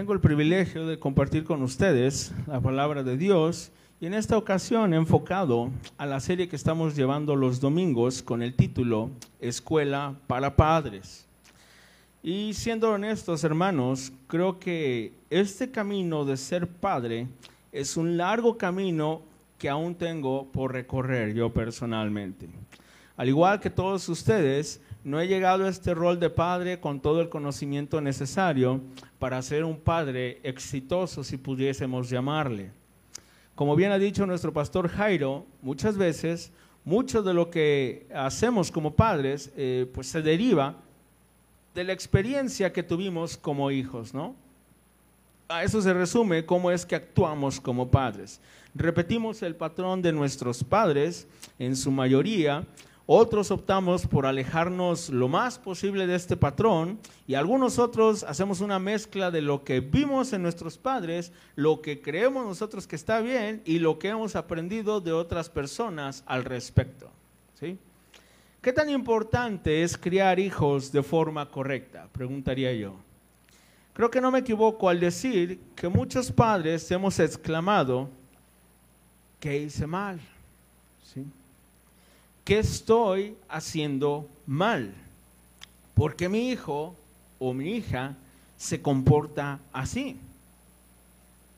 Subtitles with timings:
[0.00, 4.94] Tengo el privilegio de compartir con ustedes la palabra de Dios y en esta ocasión
[4.94, 9.10] he enfocado a la serie que estamos llevando los domingos con el título
[9.40, 11.26] Escuela para Padres.
[12.22, 17.26] Y siendo honestos, hermanos, creo que este camino de ser padre
[17.70, 19.20] es un largo camino
[19.58, 22.48] que aún tengo por recorrer yo personalmente.
[23.18, 27.20] Al igual que todos ustedes, no he llegado a este rol de padre con todo
[27.20, 28.80] el conocimiento necesario
[29.18, 32.70] para ser un padre exitoso, si pudiésemos llamarle.
[33.54, 36.52] Como bien ha dicho nuestro pastor Jairo, muchas veces,
[36.84, 40.76] mucho de lo que hacemos como padres, eh, pues se deriva
[41.74, 44.34] de la experiencia que tuvimos como hijos, ¿no?
[45.48, 48.40] A eso se resume cómo es que actuamos como padres.
[48.74, 51.26] Repetimos el patrón de nuestros padres
[51.58, 52.64] en su mayoría,
[53.06, 58.78] otros optamos por alejarnos lo más posible de este patrón y algunos otros hacemos una
[58.78, 63.62] mezcla de lo que vimos en nuestros padres, lo que creemos nosotros que está bien
[63.64, 67.10] y lo que hemos aprendido de otras personas al respecto.
[68.62, 72.08] ¿Qué tan importante es criar hijos de forma correcta?
[72.12, 72.96] Preguntaría yo.
[73.94, 78.08] Creo que no me equivoco al decir que muchos padres hemos exclamado
[79.38, 80.20] que hice mal.
[81.02, 81.24] ¿Sí?
[82.50, 84.92] ¿Qué estoy haciendo mal?
[85.94, 86.96] Porque mi hijo
[87.38, 88.16] o mi hija
[88.56, 90.16] se comporta así.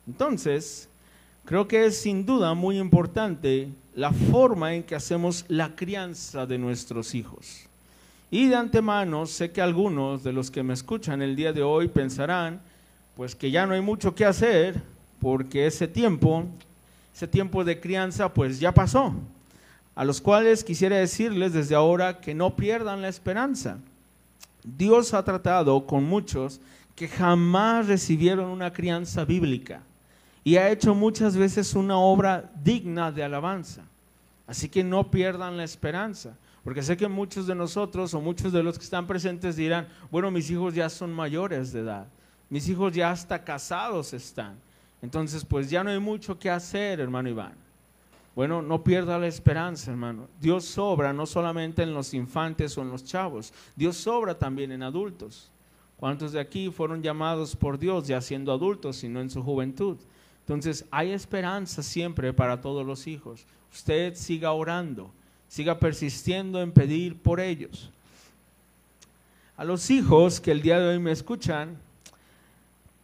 [0.07, 0.91] Entonces,
[1.47, 6.59] creo que es sin duda muy importante la forma en que hacemos la crianza de
[6.59, 7.61] nuestros hijos.
[8.31, 11.89] Y de antemano sé que algunos de los que me escuchan el día de hoy
[11.89, 12.61] pensarán,
[13.17, 14.79] pues que ya no hay mucho que hacer,
[15.23, 16.45] porque ese tiempo,
[17.15, 19.15] ese tiempo de crianza, pues ya pasó
[19.95, 23.79] a los cuales quisiera decirles desde ahora que no pierdan la esperanza.
[24.65, 26.61] Dios ha tratado con muchos
[26.95, 29.83] que jamás recibieron una crianza bíblica
[30.45, 33.83] y ha hecho muchas veces una obra digna de alabanza.
[34.47, 38.63] Así que no pierdan la esperanza, porque sé que muchos de nosotros o muchos de
[38.63, 42.07] los que están presentes dirán, bueno, mis hijos ya son mayores de edad,
[42.51, 44.57] mis hijos ya hasta casados están.
[45.01, 47.62] Entonces, pues ya no hay mucho que hacer, hermano Iván.
[48.35, 50.29] Bueno, no pierda la esperanza, hermano.
[50.41, 54.83] Dios sobra no solamente en los infantes o en los chavos, Dios sobra también en
[54.83, 55.51] adultos.
[55.99, 59.99] ¿Cuántos de aquí fueron llamados por Dios ya siendo adultos y no en su juventud?
[60.41, 63.47] Entonces, hay esperanza siempre para todos los hijos.
[63.73, 65.13] Usted siga orando,
[65.47, 67.91] siga persistiendo en pedir por ellos.
[69.57, 71.79] A los hijos que el día de hoy me escuchan,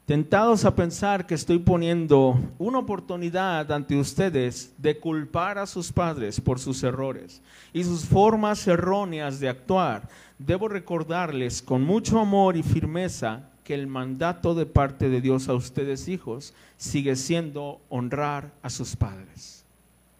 [0.08, 6.40] tentados a pensar que estoy poniendo una oportunidad ante ustedes de culpar a sus padres
[6.40, 7.42] por sus errores
[7.74, 10.08] y sus formas erróneas de actuar,
[10.38, 15.52] debo recordarles con mucho amor y firmeza que el mandato de parte de Dios a
[15.52, 19.66] ustedes hijos sigue siendo honrar a sus padres.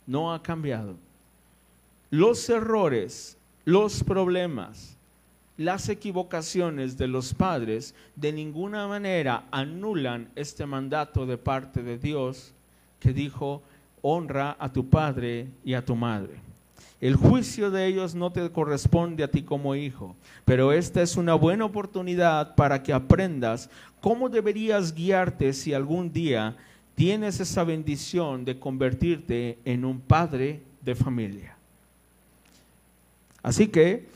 [0.06, 0.97] No ha cambiado.
[2.10, 4.97] Los errores, los problemas,
[5.58, 12.54] las equivocaciones de los padres de ninguna manera anulan este mandato de parte de Dios
[13.00, 13.62] que dijo,
[14.00, 16.41] honra a tu padre y a tu madre.
[17.00, 20.14] El juicio de ellos no te corresponde a ti como hijo,
[20.44, 23.69] pero esta es una buena oportunidad para que aprendas
[24.00, 26.56] cómo deberías guiarte si algún día
[26.94, 31.56] tienes esa bendición de convertirte en un padre de familia.
[33.42, 34.06] Así que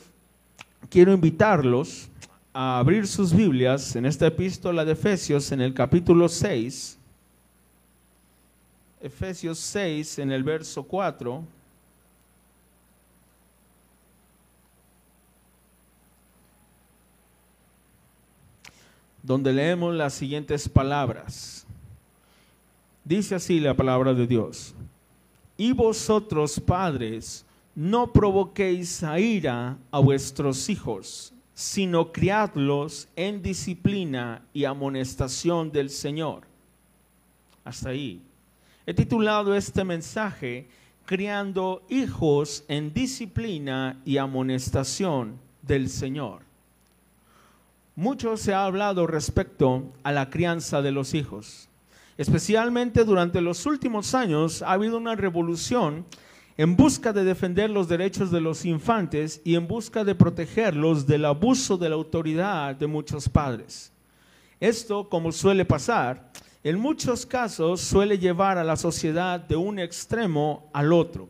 [0.91, 2.09] quiero invitarlos
[2.53, 6.99] a abrir sus Biblias en esta epístola de Efesios en el capítulo 6.
[9.01, 11.45] Efesios 6 en el verso 4.
[19.23, 21.65] donde leemos las siguientes palabras.
[23.05, 24.75] Dice así la palabra de Dios.
[25.57, 27.45] Y vosotros, padres,
[27.75, 36.43] no provoquéis a ira a vuestros hijos, sino criadlos en disciplina y amonestación del Señor.
[37.65, 38.21] Hasta ahí.
[38.87, 40.67] He titulado este mensaje
[41.05, 46.43] Criando hijos en disciplina y amonestación del Señor.
[47.97, 51.69] Mucho se ha hablado respecto a la crianza de los hijos.
[52.17, 56.07] Especialmente durante los últimos años ha habido una revolución
[56.57, 61.25] en busca de defender los derechos de los infantes y en busca de protegerlos del
[61.25, 63.93] abuso de la autoridad de muchos padres.
[64.61, 66.31] Esto, como suele pasar,
[66.63, 71.29] en muchos casos suele llevar a la sociedad de un extremo al otro.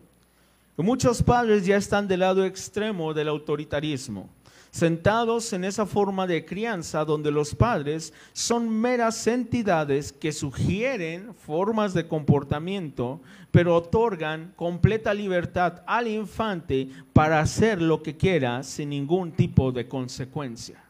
[0.77, 4.29] Muchos padres ya están del lado extremo del autoritarismo.
[4.73, 11.93] Sentados en esa forma de crianza donde los padres son meras entidades que sugieren formas
[11.93, 13.21] de comportamiento,
[13.51, 19.87] pero otorgan completa libertad al infante para hacer lo que quiera sin ningún tipo de
[19.87, 20.83] consecuencia.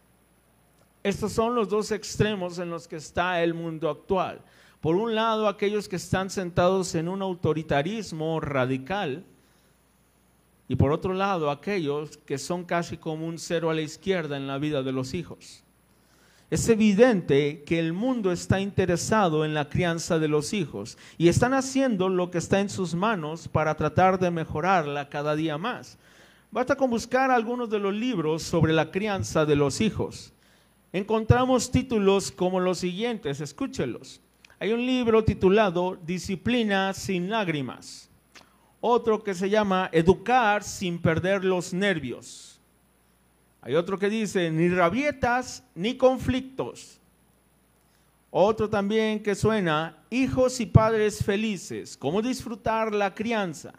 [1.02, 4.40] Estos son los dos extremos en los que está el mundo actual.
[4.80, 9.24] Por un lado, aquellos que están sentados en un autoritarismo radical,
[10.68, 14.46] y por otro lado aquellos que son casi como un cero a la izquierda en
[14.46, 15.64] la vida de los hijos.
[16.50, 21.54] Es evidente que el mundo está interesado en la crianza de los hijos y están
[21.54, 25.98] haciendo lo que está en sus manos para tratar de mejorarla cada día más.
[26.50, 30.34] Basta con buscar algunos de los libros sobre la crianza de los hijos.
[30.92, 34.20] Encontramos títulos como los siguientes, escúchelos.
[34.60, 38.11] Hay un libro titulado Disciplina sin lágrimas
[38.82, 42.60] otro que se llama educar sin perder los nervios.
[43.62, 46.98] Hay otro que dice ni rabietas ni conflictos.
[48.32, 53.72] Otro también que suena hijos y padres felices, cómo disfrutar la crianza.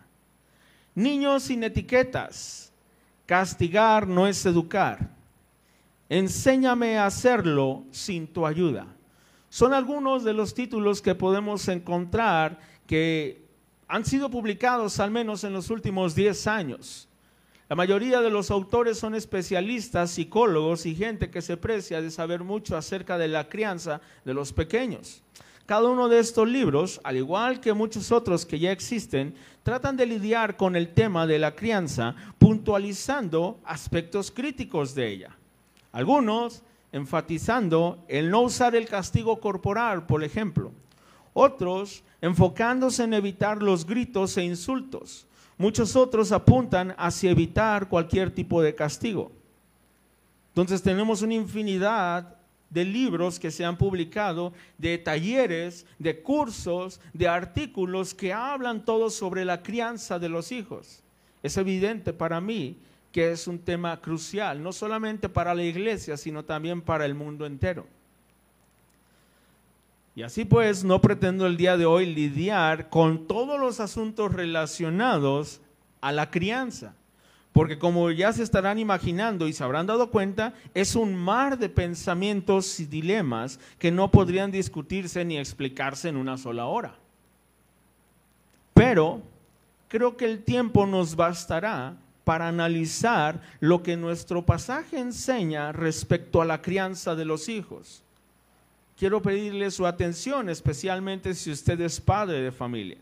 [0.95, 2.71] Niños sin etiquetas,
[3.25, 5.09] castigar no es educar.
[6.07, 8.87] Enséñame a hacerlo sin tu ayuda.
[9.49, 12.57] Son algunos de los títulos que podemos encontrar
[12.87, 13.42] que
[13.93, 17.07] han sido publicados al menos en los últimos 10 años.
[17.69, 22.43] La mayoría de los autores son especialistas, psicólogos y gente que se precia de saber
[22.43, 25.21] mucho acerca de la crianza de los pequeños.
[25.67, 30.07] Cada uno de estos libros, al igual que muchos otros que ya existen, tratan de
[30.07, 35.37] lidiar con el tema de la crianza, puntualizando aspectos críticos de ella.
[35.91, 40.71] Algunos enfatizando el no usar el castigo corporal, por ejemplo.
[41.33, 45.27] Otros enfocándose en evitar los gritos e insultos.
[45.57, 49.31] Muchos otros apuntan hacia evitar cualquier tipo de castigo.
[50.49, 52.37] Entonces tenemos una infinidad
[52.69, 59.13] de libros que se han publicado, de talleres, de cursos, de artículos que hablan todos
[59.13, 61.03] sobre la crianza de los hijos.
[61.43, 62.77] Es evidente para mí
[63.11, 67.45] que es un tema crucial, no solamente para la iglesia, sino también para el mundo
[67.45, 67.85] entero.
[70.15, 75.59] Y así pues, no pretendo el día de hoy lidiar con todos los asuntos relacionados
[76.01, 76.93] a la crianza,
[77.51, 81.69] porque como ya se estarán imaginando y se habrán dado cuenta, es un mar de
[81.69, 86.95] pensamientos y dilemas que no podrían discutirse ni explicarse en una sola hora.
[88.75, 89.21] Pero
[89.87, 96.45] creo que el tiempo nos bastará para analizar lo que nuestro pasaje enseña respecto a
[96.45, 98.03] la crianza de los hijos
[99.03, 102.99] quiero pedirle su atención, especialmente si usted es padre de familia.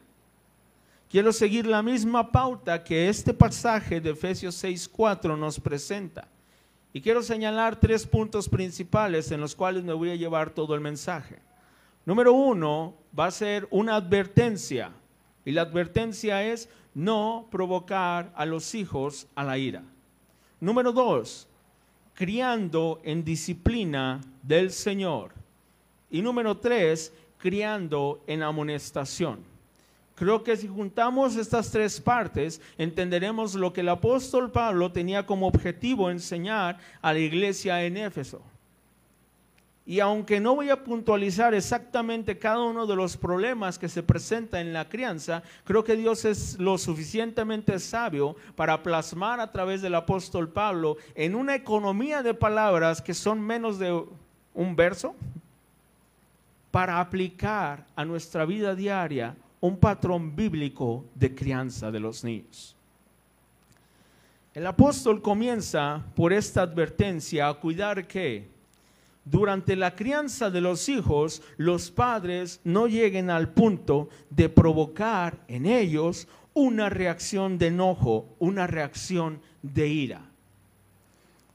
[1.07, 6.27] Quiero seguir la misma pauta que este pasaje de Efesios 6.4 nos presenta.
[6.91, 10.81] Y quiero señalar tres puntos principales en los cuales me voy a llevar todo el
[10.81, 11.37] mensaje.
[12.03, 14.93] Número uno va a ser una advertencia.
[15.45, 19.83] Y la advertencia es no provocar a los hijos a la ira.
[20.59, 21.47] Número dos,
[22.15, 25.39] criando en disciplina del Señor.
[26.11, 29.39] Y número tres, criando en amonestación.
[30.13, 35.47] Creo que si juntamos estas tres partes, entenderemos lo que el apóstol Pablo tenía como
[35.47, 38.39] objetivo enseñar a la iglesia en Éfeso.
[39.83, 44.61] Y aunque no voy a puntualizar exactamente cada uno de los problemas que se presenta
[44.61, 49.95] en la crianza, creo que Dios es lo suficientemente sabio para plasmar a través del
[49.95, 54.05] apóstol Pablo en una economía de palabras que son menos de
[54.53, 55.15] un verso,
[56.71, 62.75] para aplicar a nuestra vida diaria un patrón bíblico de crianza de los niños.
[64.53, 68.49] El apóstol comienza por esta advertencia a cuidar que
[69.23, 75.65] durante la crianza de los hijos los padres no lleguen al punto de provocar en
[75.65, 80.30] ellos una reacción de enojo, una reacción de ira.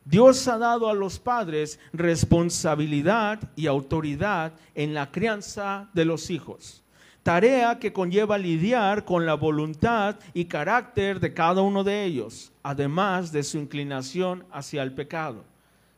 [0.06, 6.84] Dios ha dado a los padres responsabilidad y autoridad en la crianza de los hijos,
[7.24, 13.32] tarea que conlleva lidiar con la voluntad y carácter de cada uno de ellos, además
[13.32, 15.44] de su inclinación hacia el pecado.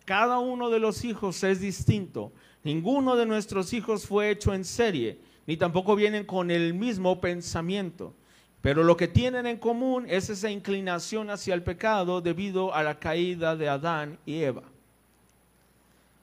[0.06, 2.32] Cada uno de los hijos es distinto.
[2.64, 8.14] Ninguno de nuestros hijos fue hecho en serie, ni tampoco vienen con el mismo pensamiento.
[8.60, 12.98] Pero lo que tienen en común es esa inclinación hacia el pecado debido a la
[12.98, 14.62] caída de Adán y Eva.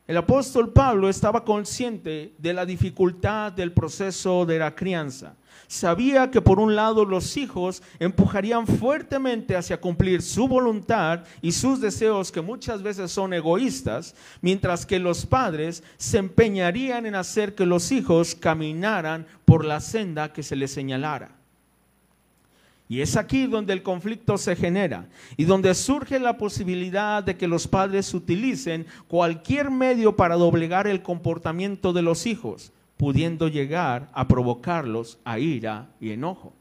[0.07, 5.35] El apóstol Pablo estaba consciente de la dificultad del proceso de la crianza.
[5.67, 11.81] Sabía que por un lado los hijos empujarían fuertemente hacia cumplir su voluntad y sus
[11.81, 17.65] deseos que muchas veces son egoístas, mientras que los padres se empeñarían en hacer que
[17.65, 21.31] los hijos caminaran por la senda que se les señalara.
[22.87, 27.47] Y es aquí donde el conflicto se genera y donde surge la posibilidad de que
[27.47, 34.27] los padres utilicen cualquier medio para doblegar el comportamiento de los hijos, pudiendo llegar a
[34.27, 36.53] provocarlos a ira y enojo.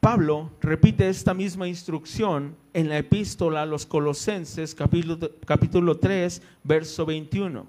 [0.00, 7.06] Pablo repite esta misma instrucción en la epístola a los Colosenses capítulo, capítulo 3, verso
[7.06, 7.66] 21,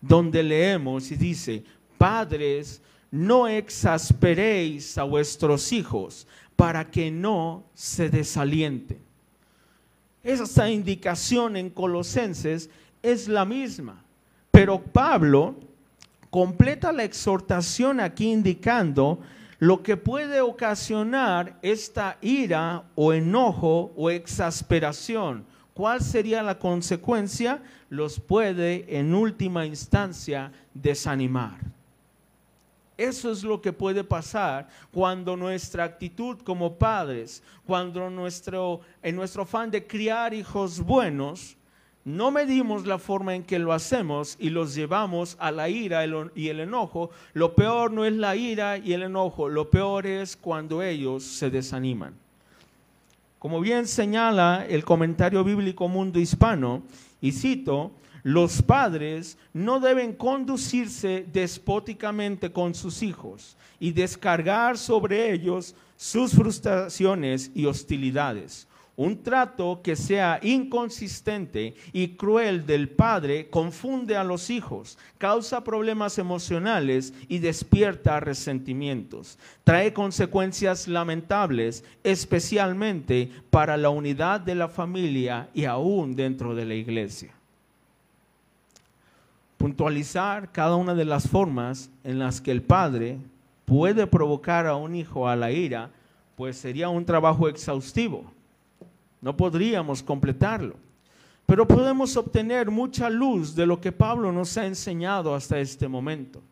[0.00, 1.64] donde leemos y dice,
[1.96, 2.82] Padres,
[3.14, 8.98] no exasperéis a vuestros hijos para que no se desalienten.
[10.24, 12.68] Esa indicación en Colosenses
[13.04, 14.02] es la misma,
[14.50, 15.54] pero Pablo
[16.28, 19.20] completa la exhortación aquí indicando
[19.60, 25.44] lo que puede ocasionar esta ira o enojo o exasperación.
[25.72, 27.62] ¿Cuál sería la consecuencia?
[27.90, 31.74] Los puede en última instancia desanimar.
[32.96, 39.42] Eso es lo que puede pasar cuando nuestra actitud como padres, cuando nuestro, en nuestro
[39.42, 41.56] afán de criar hijos buenos,
[42.04, 46.48] no medimos la forma en que lo hacemos y los llevamos a la ira y
[46.48, 47.10] el enojo.
[47.32, 51.50] Lo peor no es la ira y el enojo, lo peor es cuando ellos se
[51.50, 52.14] desaniman.
[53.38, 56.82] Como bien señala el comentario bíblico Mundo Hispano,
[57.20, 57.90] y cito,
[58.24, 67.50] los padres no deben conducirse despóticamente con sus hijos y descargar sobre ellos sus frustraciones
[67.54, 68.66] y hostilidades.
[68.96, 76.16] Un trato que sea inconsistente y cruel del padre confunde a los hijos, causa problemas
[76.16, 79.38] emocionales y despierta resentimientos.
[79.64, 86.74] Trae consecuencias lamentables, especialmente para la unidad de la familia y aún dentro de la
[86.74, 87.34] iglesia
[89.64, 93.16] puntualizar cada una de las formas en las que el padre
[93.64, 95.90] puede provocar a un hijo a la ira,
[96.36, 98.30] pues sería un trabajo exhaustivo.
[99.22, 100.76] No podríamos completarlo.
[101.46, 106.42] Pero podemos obtener mucha luz de lo que Pablo nos ha enseñado hasta este momento.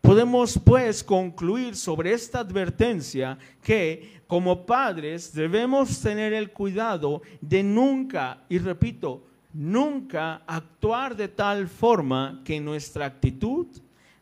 [0.00, 8.42] Podemos pues concluir sobre esta advertencia que como padres debemos tener el cuidado de nunca,
[8.48, 9.22] y repito,
[9.58, 13.66] nunca actuar de tal forma que nuestra actitud,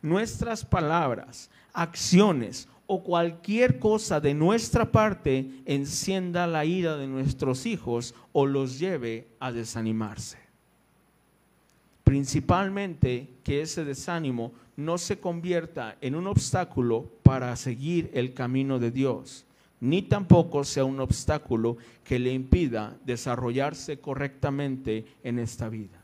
[0.00, 8.14] nuestras palabras, acciones o cualquier cosa de nuestra parte encienda la ira de nuestros hijos
[8.33, 10.38] o los lleve a desanimarse.
[12.02, 18.90] Principalmente que ese desánimo no se convierta en un obstáculo para seguir el camino de
[18.90, 19.46] Dios
[19.80, 25.99] ni tampoco sea un obstáculo que le impida desarrollarse correctamente en esta vida.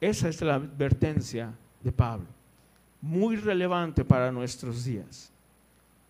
[0.00, 2.26] Esa es la advertencia de Pablo,
[3.00, 5.30] muy relevante para nuestros días.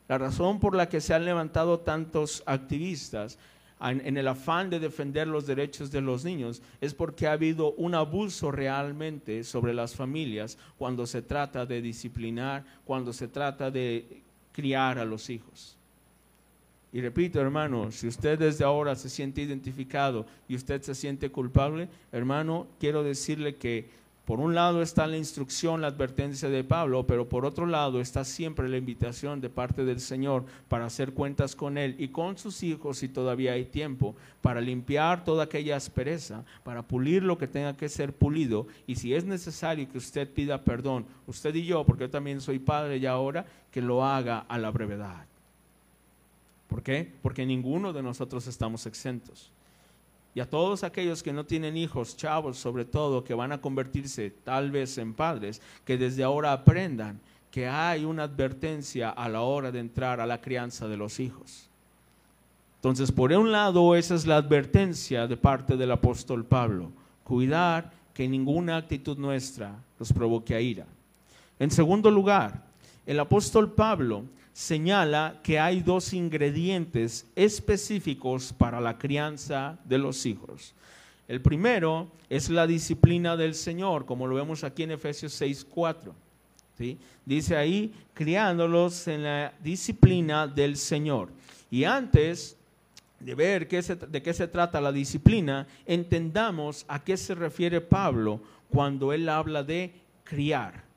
[0.09, 3.39] La razón por la que se han levantado tantos activistas
[3.81, 7.95] en, el afán de defender los derechos de los niños es porque ha habido un
[7.95, 14.99] abuso realmente sobre las familias cuando se trata de disciplinar, cuando se trata de criar
[14.99, 15.79] a los hijos.
[16.93, 21.89] Y repito, hermano, si usted desde ahora se siente identificado y usted se siente culpable,
[22.11, 27.29] hermano, quiero decirle que por un lado está la instrucción, la advertencia de Pablo, pero
[27.29, 31.77] por otro lado está siempre la invitación de parte del Señor para hacer cuentas con
[31.77, 36.83] Él y con sus hijos si todavía hay tiempo, para limpiar toda aquella aspereza, para
[36.83, 41.07] pulir lo que tenga que ser pulido y si es necesario que usted pida perdón,
[41.27, 44.71] usted y yo, porque yo también soy padre ya ahora, que lo haga a la
[44.71, 45.30] brevedad.
[46.71, 47.13] ¿Por qué?
[47.21, 49.51] Porque ninguno de nosotros estamos exentos.
[50.35, 54.31] Y a todos aquellos que no tienen hijos, chavos sobre todo, que van a convertirse
[54.45, 59.73] tal vez en padres, que desde ahora aprendan que hay una advertencia a la hora
[59.73, 61.69] de entrar a la crianza de los hijos.
[62.77, 66.93] Entonces, por un lado, esa es la advertencia de parte del apóstol Pablo.
[67.25, 70.87] Cuidar que ninguna actitud nuestra los provoque a ira.
[71.59, 72.65] En segundo lugar,
[73.05, 80.75] el apóstol Pablo señala que hay dos ingredientes específicos para la crianza de los hijos.
[81.29, 86.13] El primero es la disciplina del Señor, como lo vemos aquí en Efesios 6:4.
[86.77, 86.99] ¿sí?
[87.25, 91.29] Dice ahí, criándolos en la disciplina del Señor.
[91.71, 92.57] Y antes
[93.21, 98.41] de ver qué de qué se trata la disciplina, entendamos a qué se refiere Pablo
[98.69, 99.93] cuando él habla de
[100.25, 100.90] criar.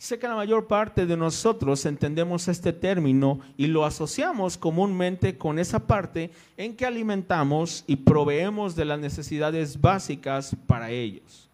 [0.00, 5.58] Sé que la mayor parte de nosotros entendemos este término y lo asociamos comúnmente con
[5.58, 11.50] esa parte en que alimentamos y proveemos de las necesidades básicas para ellos.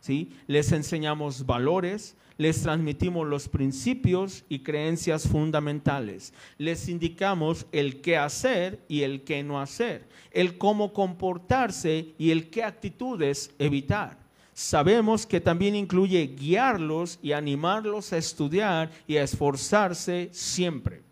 [0.00, 0.30] ¿Sí?
[0.46, 8.80] Les enseñamos valores, les transmitimos los principios y creencias fundamentales, les indicamos el qué hacer
[8.88, 14.21] y el qué no hacer, el cómo comportarse y el qué actitudes evitar
[14.54, 21.02] sabemos que también incluye guiarlos y animarlos a estudiar y a esforzarse siempre.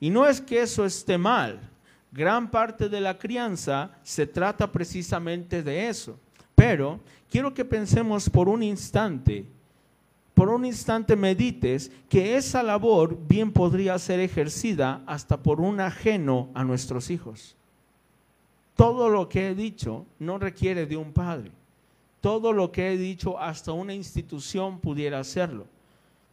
[0.00, 1.58] Y no es que eso esté mal,
[2.12, 6.18] gran parte de la crianza se trata precisamente de eso.
[6.54, 7.00] Pero
[7.30, 9.46] quiero que pensemos por un instante,
[10.34, 16.48] por un instante medites que esa labor bien podría ser ejercida hasta por un ajeno
[16.54, 17.56] a nuestros hijos.
[18.76, 21.57] Todo lo que he dicho no requiere de un padre
[22.20, 25.66] todo lo que he dicho, hasta una institución pudiera hacerlo.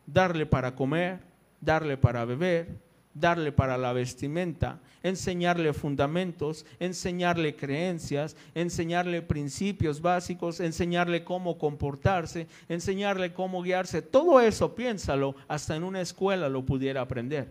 [0.08, 1.20] Darle para comer,
[1.62, 2.70] darle para beber,
[3.14, 13.34] darle para la vestimenta, enseñarle fundamentos, enseñarle creencias, enseñarle principios básicos, enseñarle cómo comportarse, enseñarle
[13.34, 14.02] cómo guiarse.
[14.02, 17.48] Todo eso, piénsalo, hasta en una escuela lo pudiera aprender.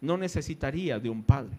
[0.00, 1.56] No necesitaría de un padre.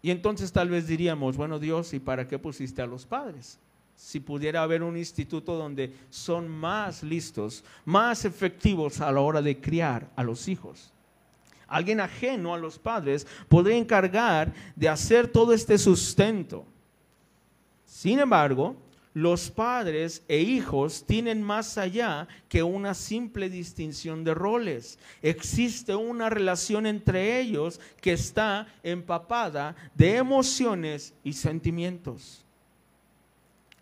[0.00, 3.58] Y entonces tal vez diríamos, bueno Dios, ¿y para qué pusiste a los padres?
[3.98, 9.60] Si pudiera haber un instituto donde son más listos, más efectivos a la hora de
[9.60, 10.92] criar a los hijos.
[11.66, 16.64] Alguien ajeno a los padres podría encargar de hacer todo este sustento.
[17.84, 18.76] Sin embargo,
[19.14, 25.00] los padres e hijos tienen más allá que una simple distinción de roles.
[25.22, 32.44] Existe una relación entre ellos que está empapada de emociones y sentimientos.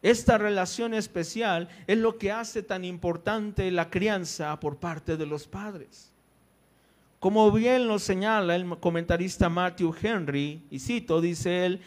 [0.07, 5.49] Esta relación especial es lo que hace tan importante la crianza por parte de los
[5.49, 6.13] padres.
[7.19, 11.81] Como bien lo señala el comentarista Matthew Henry, y cito, dice él,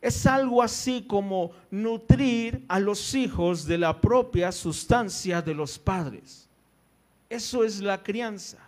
[0.00, 6.48] es algo así como nutrir a los hijos de la propia sustancia de los padres.
[7.28, 8.63] Eso es la crianza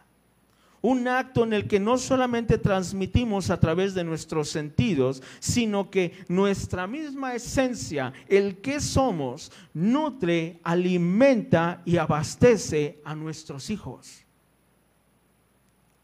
[0.87, 6.13] un acto en el que no solamente transmitimos a través de nuestros sentidos, sino que
[6.29, 14.25] nuestra misma esencia, el que somos, nutre, alimenta y abastece a nuestros hijos.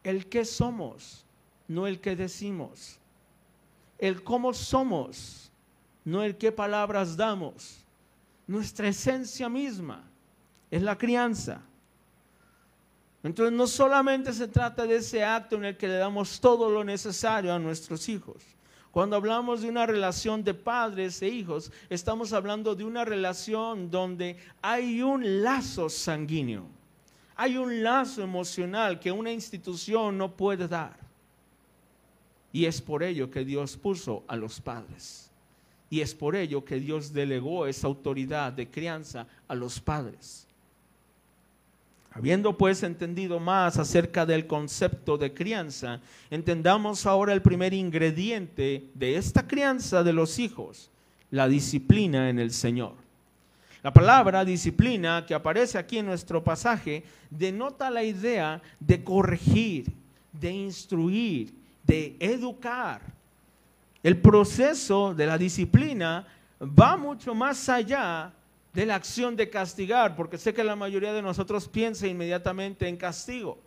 [0.03, 1.25] El que somos,
[1.69, 2.99] no el que decimos.
[3.97, 5.49] El cómo somos,
[6.03, 7.85] no el qué palabras damos.
[8.47, 10.03] Nuestra esencia misma
[10.69, 11.61] es la crianza.
[13.23, 16.83] Entonces no solamente se trata de ese acto en el que le damos todo lo
[16.83, 18.43] necesario a nuestros hijos.
[18.91, 24.37] Cuando hablamos de una relación de padres e hijos, estamos hablando de una relación donde
[24.61, 26.67] hay un lazo sanguíneo,
[27.35, 30.97] hay un lazo emocional que una institución no puede dar.
[32.51, 35.31] Y es por ello que Dios puso a los padres.
[35.89, 40.47] Y es por ello que Dios delegó esa autoridad de crianza a los padres.
[42.15, 45.99] Habiendo pues entendido más acerca del concepto de crianza,
[46.29, 50.91] entendamos ahora el primer ingrediente de esta crianza de los hijos,
[51.31, 52.93] la disciplina en el Señor.
[53.81, 59.91] La palabra disciplina que aparece aquí en nuestro pasaje denota la idea de corregir,
[60.31, 61.51] de instruir,
[61.83, 63.01] de educar.
[64.03, 66.27] El proceso de la disciplina
[66.61, 68.31] va mucho más allá
[68.73, 72.97] de la acción de castigar, porque sé que la mayoría de nosotros piensa inmediatamente en
[72.97, 73.59] castigo.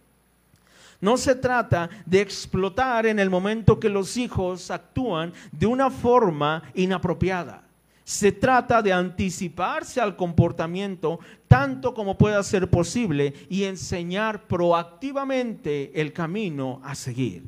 [1.00, 6.62] No se trata de explotar en el momento que los hijos actúan de una forma
[6.74, 7.62] inapropiada.
[8.02, 16.12] Se trata de anticiparse al comportamiento tanto como pueda ser posible y enseñar proactivamente el
[16.12, 17.44] camino a seguir.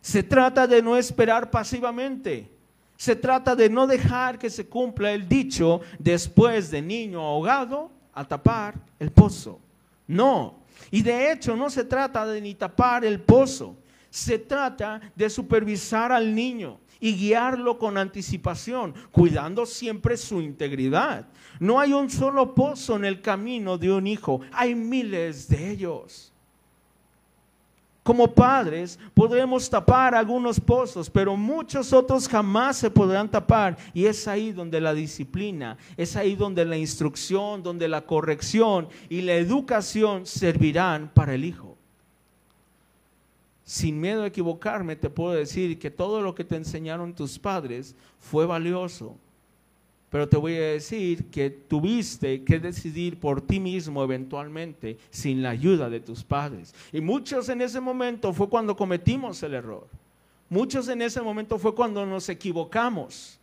[0.00, 2.50] Se trata de no esperar pasivamente
[3.00, 8.28] se trata de no dejar que se cumpla el dicho después de niño ahogado a
[8.28, 9.58] tapar el pozo.
[10.06, 10.58] No.
[10.90, 13.74] Y de hecho no se trata de ni tapar el pozo.
[14.10, 21.26] Se trata de supervisar al niño y guiarlo con anticipación, cuidando siempre su integridad.
[21.58, 26.34] No hay un solo pozo en el camino de un hijo, hay miles de ellos.
[28.10, 33.78] Como padres podremos tapar algunos pozos, pero muchos otros jamás se podrán tapar.
[33.94, 39.20] Y es ahí donde la disciplina, es ahí donde la instrucción, donde la corrección y
[39.20, 41.76] la educación servirán para el hijo.
[43.62, 47.94] sin miedo a equivocarme, te puedo decir que todo lo que te enseñaron tus padres
[48.18, 49.16] fue valioso.
[50.10, 55.50] Pero te voy a decir que tuviste que decidir por ti mismo eventualmente sin la
[55.50, 56.74] ayuda de tus padres.
[56.92, 59.86] Y muchos en ese momento fue cuando cometimos el error.
[60.48, 63.38] Muchos en ese momento fue cuando nos equivocamos.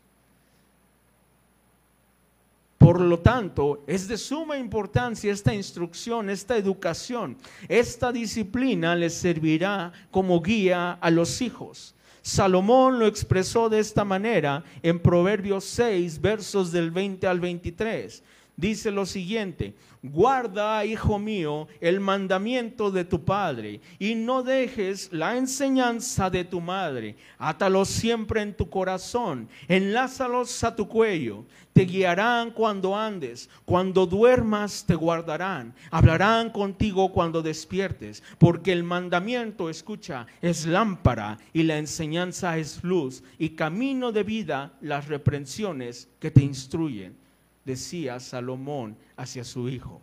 [2.77, 7.37] Por lo tanto, es de suma importancia esta instrucción, esta educación.
[7.69, 11.95] Esta disciplina les servirá como guía a los hijos.
[12.27, 18.21] Salomón lo expresó de esta manera en Proverbios 6, versos del 20 al 23
[18.57, 25.37] dice lo siguiente, guarda, hijo mío, el mandamiento de tu padre y no dejes la
[25.37, 27.15] enseñanza de tu madre.
[27.37, 31.45] Átalos siempre en tu corazón, enlázalos a tu cuello.
[31.71, 39.69] Te guiarán cuando andes, cuando duermas te guardarán, hablarán contigo cuando despiertes, porque el mandamiento,
[39.69, 46.31] escucha, es lámpara y la enseñanza es luz y camino de vida las reprensiones que
[46.31, 47.26] te instruyen
[47.67, 50.01] decía Salomón hacia su hijo.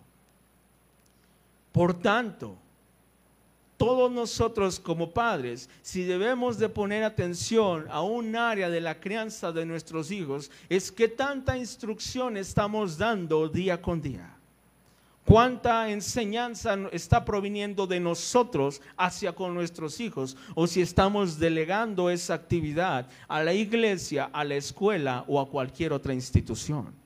[1.73, 2.57] Por tanto,
[3.77, 9.51] todos nosotros como padres, si debemos de poner atención a un área de la crianza
[9.51, 14.31] de nuestros hijos, es que tanta instrucción estamos dando día con día.
[15.25, 22.35] Cuánta enseñanza está proviniendo de nosotros hacia con nuestros hijos o si estamos delegando esa
[22.35, 27.04] actividad a la iglesia, a la escuela o a cualquier otra institución.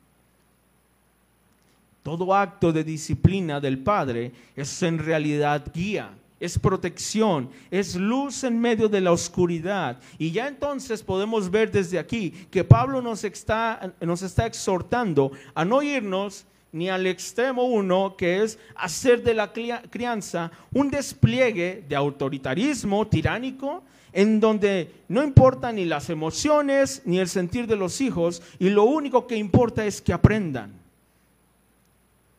[2.03, 8.61] Todo acto de disciplina del Padre es en realidad guía, es protección, es luz en
[8.61, 9.99] medio de la oscuridad.
[10.19, 15.65] Y ya entonces podemos ver desde aquí que Pablo nos está, nos está exhortando a
[15.65, 21.97] no irnos ni al extremo uno, que es hacer de la crianza un despliegue de
[21.97, 23.83] autoritarismo tiránico,
[24.13, 28.85] en donde no importan ni las emociones ni el sentir de los hijos, y lo
[28.85, 30.78] único que importa es que aprendan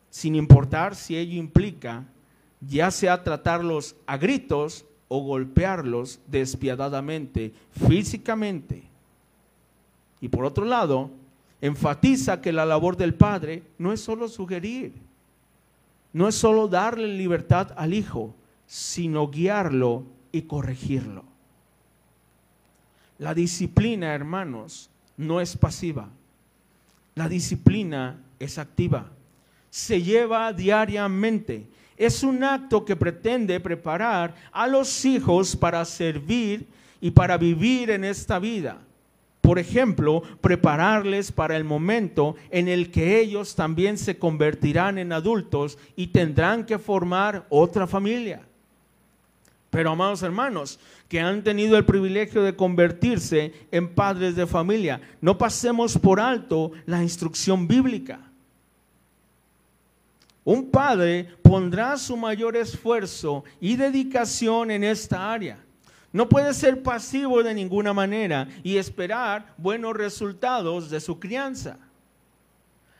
[0.09, 2.05] sin importar si ello implica
[2.61, 8.83] ya sea tratarlos a gritos o golpearlos despiadadamente, físicamente.
[10.21, 11.09] Y por otro lado,
[11.61, 14.93] enfatiza que la labor del padre no es solo sugerir,
[16.11, 18.35] no es solo darle libertad al hijo,
[18.67, 21.23] sino guiarlo y corregirlo.
[23.17, 26.09] La disciplina, hermanos, no es pasiva.
[27.15, 29.11] La disciplina es activa
[29.69, 31.67] se lleva diariamente.
[31.97, 36.67] Es un acto que pretende preparar a los hijos para servir
[37.01, 38.81] y para vivir en esta vida.
[39.41, 45.77] Por ejemplo, prepararles para el momento en el que ellos también se convertirán en adultos
[45.95, 48.41] y tendrán que formar otra familia.
[49.69, 55.37] Pero amados hermanos, que han tenido el privilegio de convertirse en padres de familia, no
[55.37, 58.28] pasemos por alto la instrucción bíblica.
[60.49, 65.63] Un padre pondrá su mayor esfuerzo y dedicación en esta área.
[66.11, 71.77] No puede ser pasivo de ninguna manera y esperar buenos resultados de su crianza.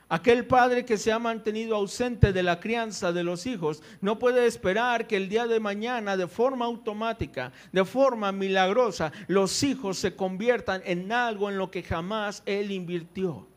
[0.09, 4.45] Aquel padre que se ha mantenido ausente de la crianza de los hijos no puede
[4.45, 10.15] esperar que el día de mañana de forma automática, de forma milagrosa, los hijos se
[10.15, 13.48] conviertan en algo en lo que jamás él invirtió.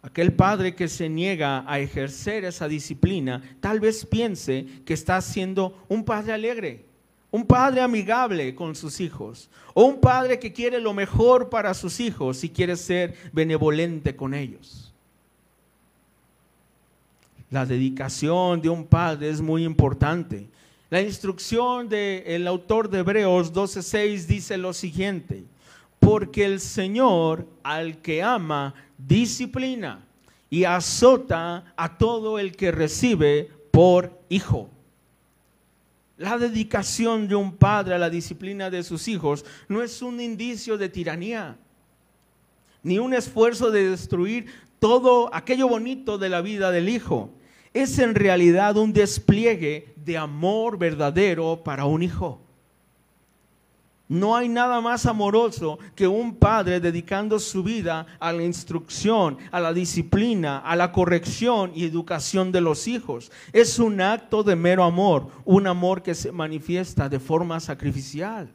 [0.00, 5.84] Aquel padre que se niega a ejercer esa disciplina tal vez piense que está siendo
[5.88, 6.84] un padre alegre,
[7.32, 11.98] un padre amigable con sus hijos, o un padre que quiere lo mejor para sus
[11.98, 14.94] hijos y quiere ser benevolente con ellos.
[17.50, 20.46] La dedicación de un padre es muy importante.
[20.90, 25.44] La instrucción del autor de Hebreos 12:6 dice lo siguiente:
[25.98, 30.04] porque el Señor al que ama disciplina
[30.50, 34.68] y azota a todo el que recibe por hijo.
[36.16, 40.76] La dedicación de un padre a la disciplina de sus hijos no es un indicio
[40.76, 41.56] de tiranía,
[42.82, 44.46] ni un esfuerzo de destruir
[44.80, 47.30] todo aquello bonito de la vida del hijo.
[47.72, 52.40] Es en realidad un despliegue de amor verdadero para un hijo.
[54.08, 59.60] No hay nada más amoroso que un padre dedicando su vida a la instrucción, a
[59.60, 63.30] la disciplina, a la corrección y educación de los hijos.
[63.52, 68.48] Es un acto de mero amor, un amor que se manifiesta de forma sacrificial.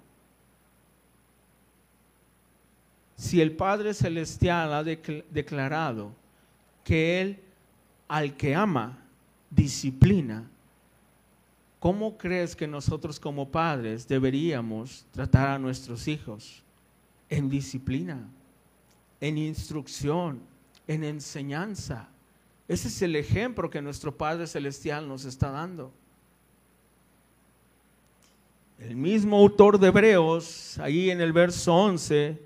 [3.15, 6.13] Si el Padre Celestial ha declarado
[6.83, 7.39] que Él
[8.07, 8.97] al que ama
[9.51, 10.49] disciplina,
[11.83, 16.63] ¿cómo crees que nosotros como padres deberíamos tratar a nuestros hijos?
[17.29, 18.25] En disciplina,
[19.19, 20.39] en instrucción,
[20.87, 22.07] en enseñanza.
[22.69, 25.91] Ese es el ejemplo que nuestro Padre Celestial nos está dando.
[28.79, 32.39] El mismo autor de Hebreos, ahí en el verso 11,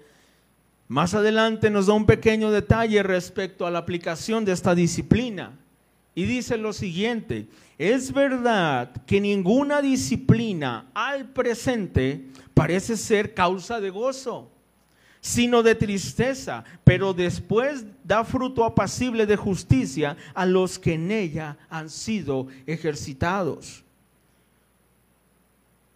[0.88, 5.56] más adelante nos da un pequeño detalle respecto a la aplicación de esta disciplina.
[6.15, 13.91] Y dice lo siguiente, es verdad que ninguna disciplina al presente parece ser causa de
[13.91, 14.49] gozo,
[15.21, 21.57] sino de tristeza, pero después da fruto apacible de justicia a los que en ella
[21.69, 23.83] han sido ejercitados.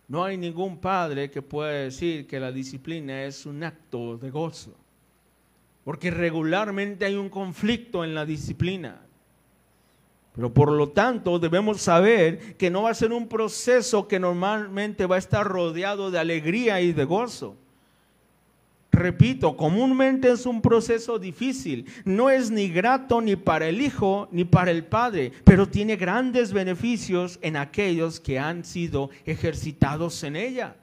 [0.08, 4.76] No hay ningún padre que pueda decir que la disciplina es un acto de gozo,
[5.84, 9.02] porque regularmente hay un conflicto en la disciplina.
[10.36, 15.06] Pero por lo tanto debemos saber que no va a ser un proceso que normalmente
[15.06, 17.58] va a estar rodeado de alegría y de gozo.
[18.92, 21.86] Repito, comúnmente es un proceso difícil.
[22.04, 26.52] No es ni grato ni para el hijo ni para el padre, pero tiene grandes
[26.52, 30.76] beneficios en aquellos que han sido ejercitados en ella.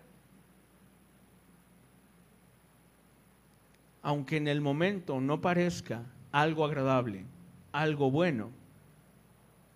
[4.02, 7.24] Aunque en el momento no parezca algo agradable,
[7.72, 8.50] algo bueno,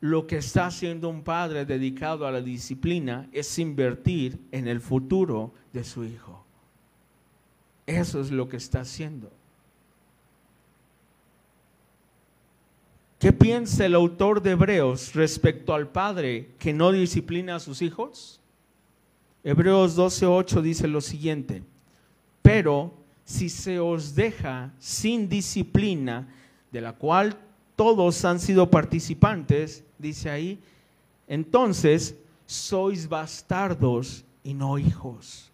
[0.03, 5.55] lo que está haciendo un padre dedicado a la disciplina es invertir en el futuro
[5.73, 6.45] de su hijo.
[7.87, 9.31] Eso es lo que está haciendo.
[13.21, 18.41] ¿Qué piensa el autor de Hebreos respecto al padre que no disciplina a sus hijos?
[19.45, 21.63] Hebreos 12:8 dice lo siguiente:
[22.43, 22.93] Pero
[23.25, 26.27] si se os deja sin disciplina,
[26.73, 27.39] de la cual
[27.77, 30.59] todos han sido participantes, dice ahí,
[31.27, 35.51] entonces sois bastardos y no hijos.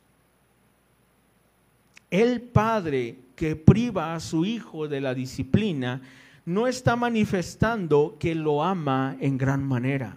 [2.11, 6.03] El padre que priva a su hijo de la disciplina
[6.45, 10.17] no está manifestando que lo ama en gran manera,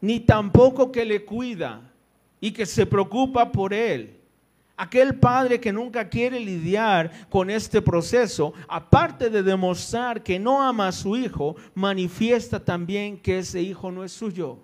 [0.00, 1.80] ni tampoco que le cuida
[2.40, 4.15] y que se preocupa por él.
[4.78, 10.88] Aquel padre que nunca quiere lidiar con este proceso, aparte de demostrar que no ama
[10.88, 14.58] a su hijo, manifiesta también que ese hijo no es suyo,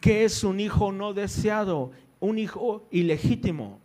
[0.00, 1.90] que es un hijo no deseado,
[2.20, 3.78] un hijo ilegítimo,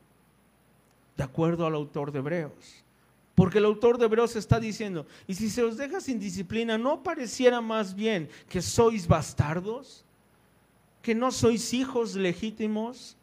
[1.17, 2.85] de acuerdo al autor de Hebreos.
[3.35, 7.03] Porque el autor de Hebreos está diciendo, y si se os deja sin disciplina, ¿no
[7.03, 10.05] pareciera más bien que sois bastardos?
[11.01, 13.17] ¿Que no sois hijos legítimos?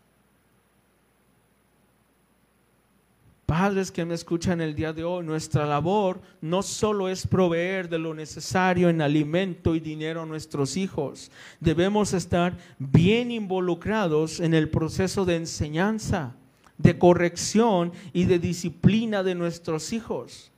[3.46, 7.98] Padres que me escuchan el día de hoy, nuestra labor no solo es proveer de
[7.98, 14.70] lo necesario en alimento y dinero a nuestros hijos, debemos estar bien involucrados en el
[14.70, 16.34] proceso de enseñanza,
[16.78, 20.50] de corrección y de disciplina de nuestros hijos.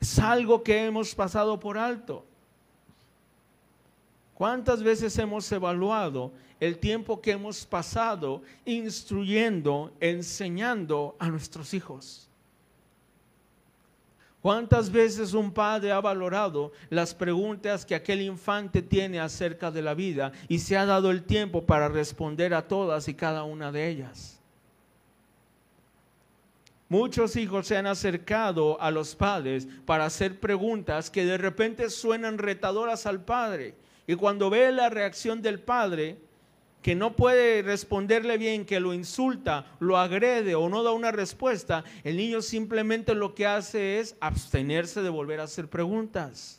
[0.00, 2.24] Es algo que hemos pasado por alto.
[4.34, 12.28] ¿Cuántas veces hemos evaluado el tiempo que hemos pasado instruyendo, enseñando a nuestros hijos.
[14.40, 19.94] ¿Cuántas veces un padre ha valorado las preguntas que aquel infante tiene acerca de la
[19.94, 23.88] vida y se ha dado el tiempo para responder a todas y cada una de
[23.88, 24.38] ellas?
[26.88, 32.38] Muchos hijos se han acercado a los padres para hacer preguntas que de repente suenan
[32.38, 33.81] retadoras al padre.
[34.06, 36.18] Y cuando ve la reacción del padre,
[36.82, 41.84] que no puede responderle bien, que lo insulta, lo agrede o no da una respuesta,
[42.02, 46.58] el niño simplemente lo que hace es abstenerse de volver a hacer preguntas.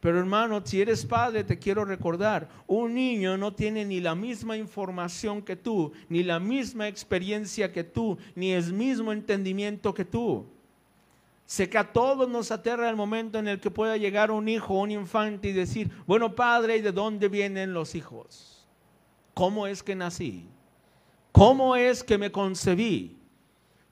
[0.00, 4.56] Pero hermano, si eres padre, te quiero recordar, un niño no tiene ni la misma
[4.56, 10.46] información que tú, ni la misma experiencia que tú, ni el mismo entendimiento que tú.
[11.46, 14.74] Sé que a todos nos aterra el momento en el que pueda llegar un hijo,
[14.74, 18.66] un infante y decir, bueno padre, ¿y de dónde vienen los hijos?
[19.32, 20.48] ¿Cómo es que nací?
[21.30, 23.16] ¿Cómo es que me concebí?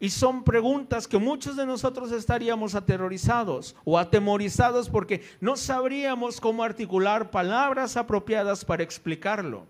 [0.01, 6.65] Y son preguntas que muchos de nosotros estaríamos aterrorizados o atemorizados porque no sabríamos cómo
[6.65, 9.67] articular palabras apropiadas para explicarlo.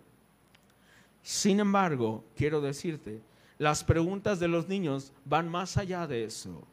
[1.23, 3.21] Sin embargo, quiero decirte,
[3.59, 6.67] las preguntas de los niños van más allá de eso.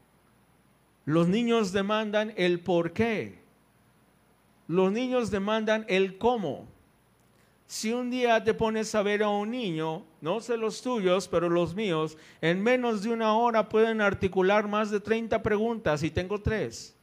[1.04, 3.40] Los niños demandan el por qué.
[4.68, 6.66] Los niños demandan el cómo.
[7.66, 11.48] Si un día te pones a ver a un niño, no sé los tuyos, pero
[11.48, 16.40] los míos, en menos de una hora pueden articular más de 30 preguntas y tengo
[16.40, 16.94] tres.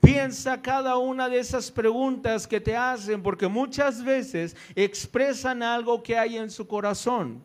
[0.00, 6.16] Piensa cada una de esas preguntas que te hacen porque muchas veces expresan algo que
[6.16, 7.42] hay en su corazón.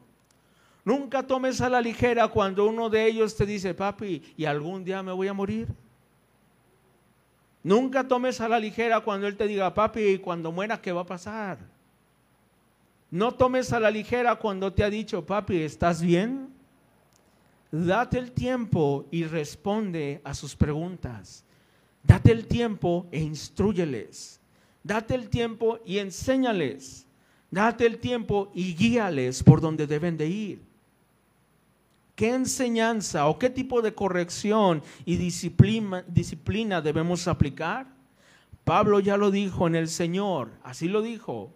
[0.86, 5.02] Nunca tomes a la ligera cuando uno de ellos te dice, papi, ¿y algún día
[5.02, 5.68] me voy a morir?
[7.64, 11.06] Nunca tomes a la ligera cuando él te diga, papi, cuando muera, ¿qué va a
[11.06, 11.60] pasar?
[13.10, 16.50] No tomes a la ligera cuando te ha dicho, papi, ¿estás bien?
[17.72, 21.46] Date el tiempo y responde a sus preguntas.
[22.04, 24.42] Date el tiempo e instruyeles.
[24.84, 27.08] Date el tiempo y enséñales.
[27.50, 30.73] Date el tiempo y guíales por donde deben de ir.
[32.16, 37.88] ¿Qué enseñanza o qué tipo de corrección y disciplina, debemos aplicar?
[38.64, 41.52] Pablo ya lo dijo en el Señor, así lo dijo.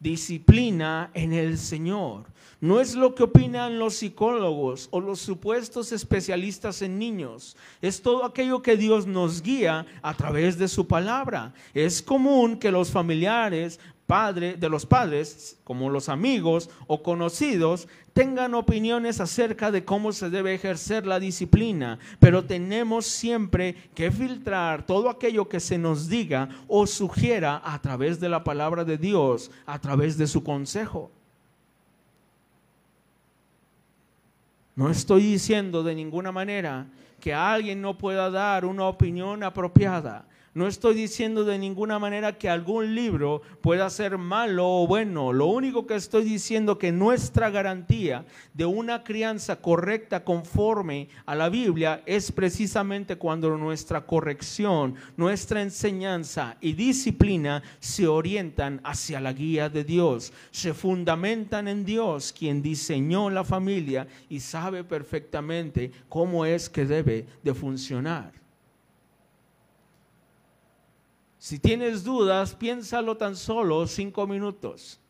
[0.00, 2.26] Disciplina en el Señor.
[2.60, 7.56] No es lo que opinan los psicólogos o los supuestos especialistas en niños.
[7.80, 11.54] Es todo aquello que Dios nos guía a través de su palabra.
[11.74, 18.54] Es común que los familiares padre, de los padres, como los amigos o conocidos, tengan
[18.54, 25.10] opiniones acerca de cómo se debe ejercer la disciplina, pero tenemos siempre que filtrar todo
[25.10, 29.78] aquello que se nos diga o sugiera a través de la palabra de Dios, a
[29.78, 31.10] través de su consejo.
[34.74, 36.86] No estoy diciendo de ninguna manera
[37.20, 40.24] que alguien no pueda dar una opinión apropiada.
[40.54, 45.32] No estoy diciendo de ninguna manera que algún libro pueda ser malo o bueno.
[45.32, 51.48] Lo único que estoy diciendo que nuestra garantía de una crianza correcta conforme a la
[51.48, 59.68] Biblia es precisamente cuando nuestra corrección, nuestra enseñanza y disciplina se orientan hacia la guía
[59.68, 66.70] de Dios, se fundamentan en Dios, quien diseñó la familia y sabe perfectamente cómo es
[66.70, 68.47] que debe de funcionar.
[71.38, 75.00] Si tienes dudas, piénsalo tan solo cinco minutos.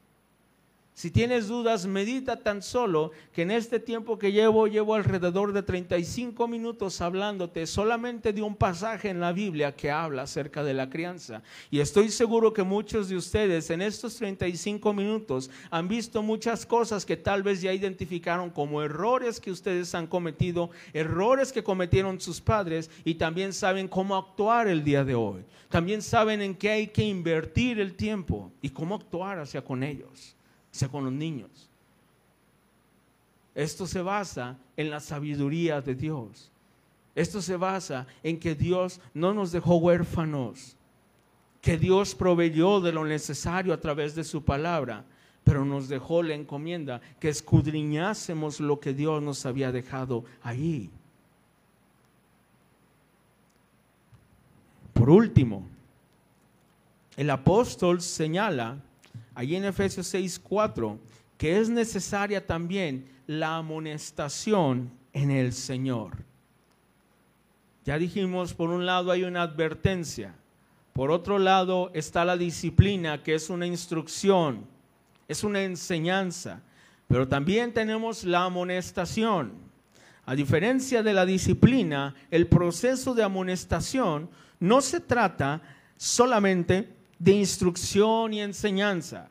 [0.98, 5.62] Si tienes dudas, medita tan solo que en este tiempo que llevo, llevo alrededor de
[5.62, 10.90] 35 minutos hablándote solamente de un pasaje en la Biblia que habla acerca de la
[10.90, 11.44] crianza.
[11.70, 17.06] Y estoy seguro que muchos de ustedes en estos 35 minutos han visto muchas cosas
[17.06, 22.40] que tal vez ya identificaron como errores que ustedes han cometido, errores que cometieron sus
[22.40, 25.44] padres y también saben cómo actuar el día de hoy.
[25.68, 30.34] También saben en qué hay que invertir el tiempo y cómo actuar hacia con ellos
[30.70, 31.68] sea con los niños.
[33.54, 36.50] Esto se basa en la sabiduría de Dios.
[37.14, 40.76] Esto se basa en que Dios no nos dejó huérfanos,
[41.60, 45.04] que Dios proveyó de lo necesario a través de su palabra,
[45.42, 50.90] pero nos dejó la encomienda que escudriñásemos lo que Dios nos había dejado ahí.
[54.92, 55.66] Por último,
[57.16, 58.78] el apóstol señala
[59.38, 60.98] allí en Efesios 6, 4,
[61.36, 66.16] que es necesaria también la amonestación en el Señor.
[67.84, 70.34] Ya dijimos, por un lado hay una advertencia,
[70.92, 74.66] por otro lado está la disciplina, que es una instrucción,
[75.28, 76.60] es una enseñanza,
[77.06, 79.52] pero también tenemos la amonestación.
[80.26, 85.62] A diferencia de la disciplina, el proceso de amonestación no se trata
[85.96, 89.28] solamente de instrucción y enseñanza.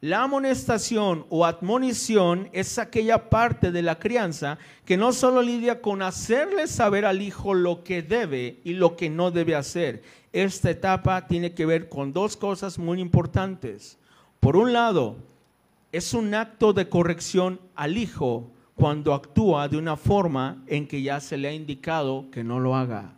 [0.00, 6.02] La amonestación o admonición es aquella parte de la crianza que no solo lidia con
[6.02, 10.02] hacerle saber al hijo lo que debe y lo que no debe hacer.
[10.32, 13.98] Esta etapa tiene que ver con dos cosas muy importantes.
[14.38, 15.16] Por un lado,
[15.90, 21.18] es un acto de corrección al hijo cuando actúa de una forma en que ya
[21.18, 23.14] se le ha indicado que no lo haga.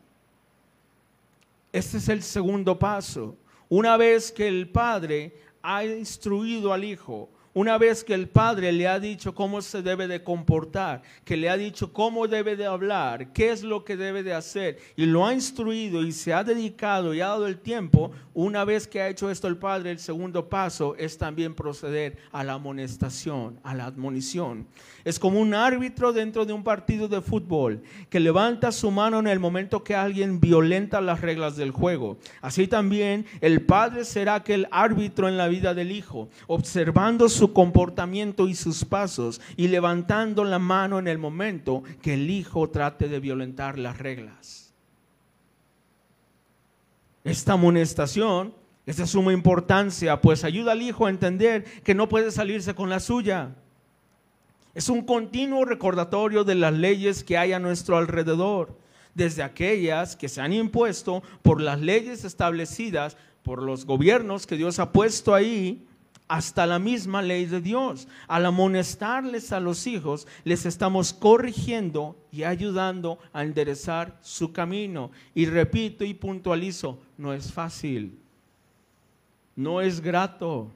[1.72, 3.36] Este es el segundo paso.
[3.70, 8.86] Una vez que el padre ha instruido al hijo una vez que el padre le
[8.86, 13.32] ha dicho cómo se debe de comportar, que le ha dicho cómo debe de hablar,
[13.32, 17.12] qué es lo que debe de hacer, y lo ha instruido y se ha dedicado
[17.12, 18.12] y ha dado el tiempo,
[18.44, 22.42] una vez que ha hecho esto el padre, el segundo paso es también proceder a
[22.42, 24.66] la amonestación, a la admonición.
[25.04, 29.26] Es como un árbitro dentro de un partido de fútbol que levanta su mano en
[29.26, 32.18] el momento que alguien violenta las reglas del juego.
[32.40, 38.48] Así también el padre será aquel árbitro en la vida del hijo, observando su comportamiento
[38.48, 43.20] y sus pasos y levantando la mano en el momento que el hijo trate de
[43.20, 44.69] violentar las reglas.
[47.24, 48.54] Esta amonestación
[48.86, 52.88] es de suma importancia, pues ayuda al hijo a entender que no puede salirse con
[52.88, 53.54] la suya.
[54.74, 58.78] Es un continuo recordatorio de las leyes que hay a nuestro alrededor
[59.14, 64.78] desde aquellas que se han impuesto por las leyes establecidas por los gobiernos que Dios
[64.78, 65.86] ha puesto ahí,
[66.30, 68.06] hasta la misma ley de Dios.
[68.28, 75.10] Al amonestarles a los hijos, les estamos corrigiendo y ayudando a enderezar su camino.
[75.34, 78.16] Y repito y puntualizo, no es fácil,
[79.56, 80.70] no es grato,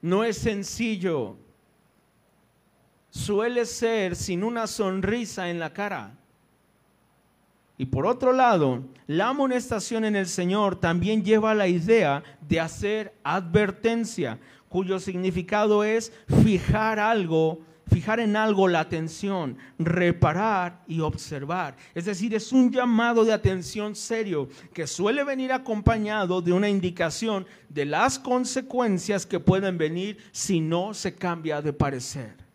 [0.00, 1.36] no es sencillo.
[3.10, 6.16] Suele ser sin una sonrisa en la cara.
[7.78, 13.14] Y por otro lado, la amonestación en el Señor también lleva la idea de hacer
[13.22, 16.12] advertencia, cuyo significado es
[16.42, 21.76] fijar algo, fijar en algo la atención, reparar y observar.
[21.94, 27.46] Es decir, es un llamado de atención serio que suele venir acompañado de una indicación
[27.68, 32.45] de las consecuencias que pueden venir si no se cambia de parecer.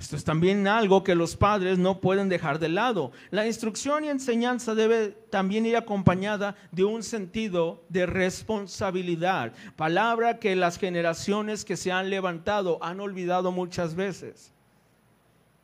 [0.00, 3.12] Esto es también algo que los padres no pueden dejar de lado.
[3.30, 10.56] La instrucción y enseñanza debe también ir acompañada de un sentido de responsabilidad, palabra que
[10.56, 14.54] las generaciones que se han levantado han olvidado muchas veces.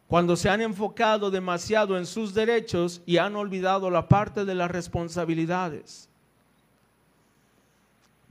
[0.07, 4.70] Cuando se han enfocado demasiado en sus derechos y han olvidado la parte de las
[4.70, 6.11] responsabilidades.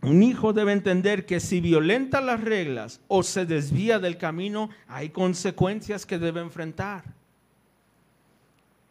[0.05, 5.09] Un hijo debe entender que si violenta las reglas o se desvía del camino, hay
[5.09, 7.03] consecuencias que debe enfrentar.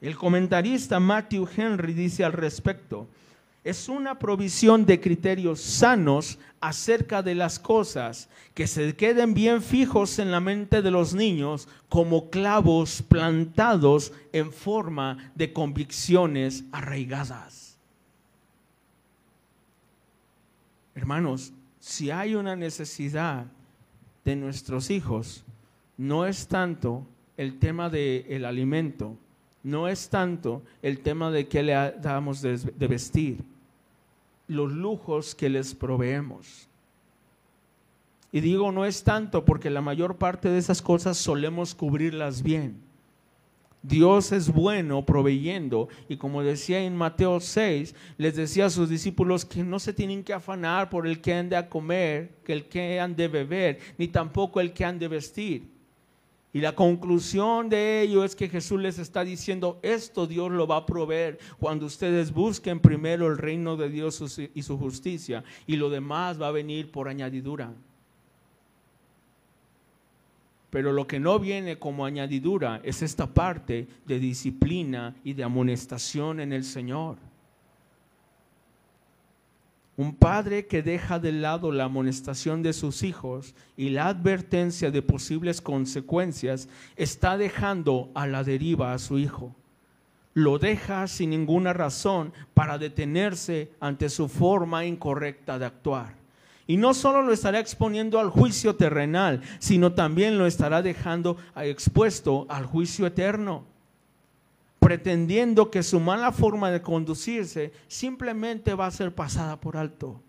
[0.01, 3.07] El comentarista Matthew Henry dice al respecto,
[3.63, 10.19] es una provisión de criterios sanos acerca de las cosas que se queden bien fijos
[10.19, 17.64] en la mente de los niños como clavos plantados en forma de convicciones arraigadas.
[20.95, 23.47] Hermanos, si hay una necesidad
[24.25, 25.45] de nuestros hijos,
[25.97, 29.17] no es tanto el tema del alimento,
[29.63, 33.43] no es tanto el tema de qué le damos de, de vestir,
[34.47, 36.69] los lujos que les proveemos.
[38.31, 42.84] Y digo no es tanto porque la mayor parte de esas cosas solemos cubrirlas bien.
[43.85, 45.89] Dios es bueno proveyendo.
[46.09, 50.25] Y como decía en Mateo 6, les decía a sus discípulos que no se tienen
[50.25, 54.09] que afanar por el que han de comer, que el que han de beber, ni
[54.09, 55.75] tampoco el que han de vestir.
[56.55, 60.79] Y la conclusión de ello es que Jesús les está diciendo, esto Dios lo va
[60.79, 65.91] a proveer cuando ustedes busquen primero el reino de Dios y su justicia, y lo
[65.91, 67.75] demás va a venir por añadidura.
[70.75, 76.41] Pero lo que no viene como añadidura es esta parte de disciplina y de amonestación
[76.41, 77.17] en el Señor.
[79.97, 85.01] Un padre que deja de lado la amonestación de sus hijos y la advertencia de
[85.01, 89.55] posibles consecuencias está dejando a la deriva a su hijo.
[90.33, 96.24] Lo deja sin ninguna razón para detenerse ante su forma incorrecta de actuar.
[96.67, 102.47] Y no solo lo estará exponiendo al juicio terrenal, sino también lo estará dejando expuesto
[102.49, 103.65] al juicio eterno,
[104.81, 110.21] pretendiendo que su mala forma de conducirse simplemente va a ser pasada por alto.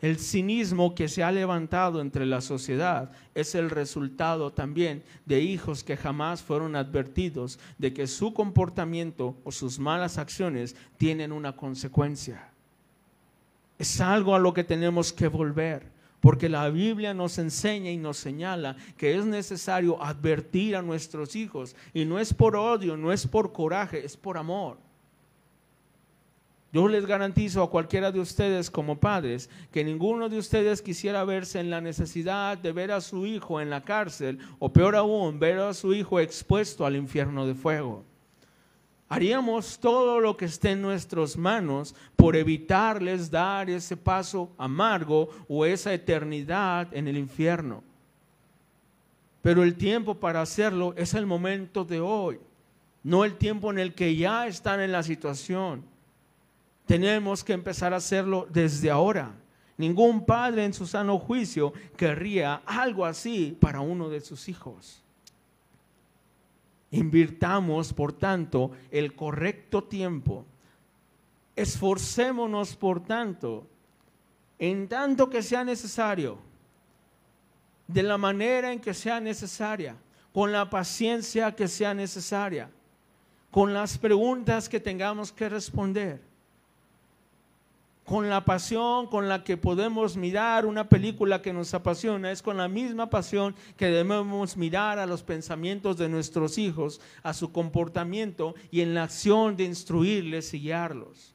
[0.00, 5.82] El cinismo que se ha levantado entre la sociedad es el resultado también de hijos
[5.82, 12.52] que jamás fueron advertidos de que su comportamiento o sus malas acciones tienen una consecuencia.
[13.78, 15.86] Es algo a lo que tenemos que volver,
[16.20, 21.76] porque la Biblia nos enseña y nos señala que es necesario advertir a nuestros hijos,
[21.94, 24.78] y no es por odio, no es por coraje, es por amor.
[26.70, 31.60] Yo les garantizo a cualquiera de ustedes como padres que ninguno de ustedes quisiera verse
[31.60, 35.58] en la necesidad de ver a su hijo en la cárcel o peor aún, ver
[35.60, 38.04] a su hijo expuesto al infierno de fuego.
[39.10, 45.64] Haríamos todo lo que esté en nuestras manos por evitarles dar ese paso amargo o
[45.64, 47.82] esa eternidad en el infierno.
[49.40, 52.38] Pero el tiempo para hacerlo es el momento de hoy,
[53.02, 55.84] no el tiempo en el que ya están en la situación.
[56.84, 59.32] Tenemos que empezar a hacerlo desde ahora.
[59.78, 65.02] Ningún padre en su sano juicio querría algo así para uno de sus hijos.
[66.90, 70.46] Invirtamos, por tanto, el correcto tiempo.
[71.54, 73.66] Esforcémonos, por tanto,
[74.58, 76.38] en tanto que sea necesario,
[77.86, 79.96] de la manera en que sea necesaria,
[80.32, 82.70] con la paciencia que sea necesaria,
[83.50, 86.27] con las preguntas que tengamos que responder,
[88.08, 92.56] con la pasión con la que podemos mirar una película que nos apasiona, es con
[92.56, 98.54] la misma pasión que debemos mirar a los pensamientos de nuestros hijos, a su comportamiento
[98.70, 101.34] y en la acción de instruirles y guiarlos.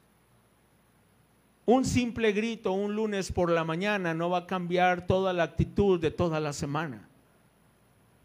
[1.64, 6.00] Un simple grito un lunes por la mañana no va a cambiar toda la actitud
[6.00, 7.08] de toda la semana.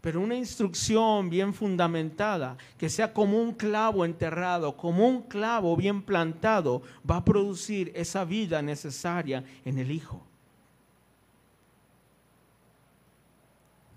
[0.00, 6.02] Pero una instrucción bien fundamentada, que sea como un clavo enterrado, como un clavo bien
[6.02, 10.24] plantado, va a producir esa vida necesaria en el Hijo.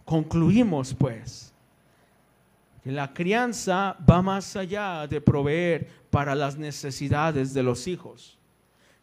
[0.03, 1.53] Concluimos pues
[2.83, 8.37] que la crianza va más allá de proveer para las necesidades de los hijos.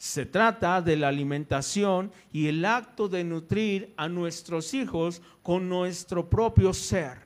[0.00, 6.30] Se trata de la alimentación y el acto de nutrir a nuestros hijos con nuestro
[6.30, 7.18] propio ser,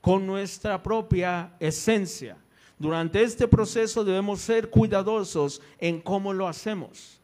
[0.00, 2.36] con nuestra propia esencia.
[2.76, 7.20] Durante este proceso debemos ser cuidadosos en cómo lo hacemos.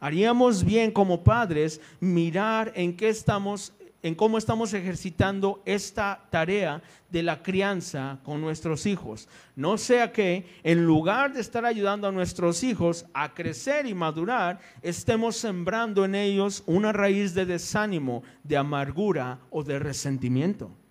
[0.00, 7.22] Haríamos bien como padres mirar en qué estamos en cómo estamos ejercitando esta tarea de
[7.22, 9.28] la crianza con nuestros hijos.
[9.54, 14.58] No sea que en lugar de estar ayudando a nuestros hijos a crecer y madurar,
[14.82, 20.81] estemos sembrando en ellos una raíz de desánimo, de amargura o de resentimiento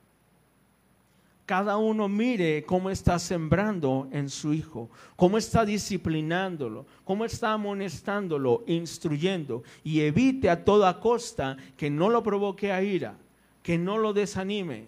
[1.46, 8.64] cada uno mire cómo está sembrando en su hijo, cómo está disciplinándolo, cómo está amonestándolo,
[8.68, 13.18] instruyendo y evite a toda costa que no lo provoque a ira,
[13.64, 14.86] que no lo desanime.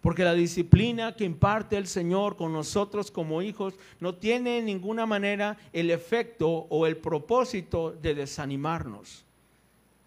[0.00, 5.04] Porque la disciplina que imparte el Señor con nosotros como hijos no tiene en ninguna
[5.04, 9.24] manera el efecto o el propósito de desanimarnos,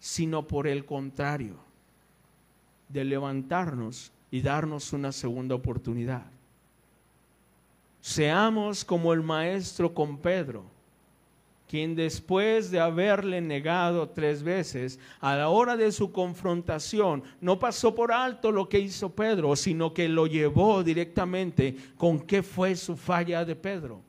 [0.00, 1.56] sino por el contrario,
[2.88, 6.24] de levantarnos y darnos una segunda oportunidad.
[8.00, 10.64] Seamos como el maestro con Pedro,
[11.68, 17.94] quien después de haberle negado tres veces, a la hora de su confrontación, no pasó
[17.94, 22.96] por alto lo que hizo Pedro, sino que lo llevó directamente con qué fue su
[22.96, 24.00] falla de Pedro.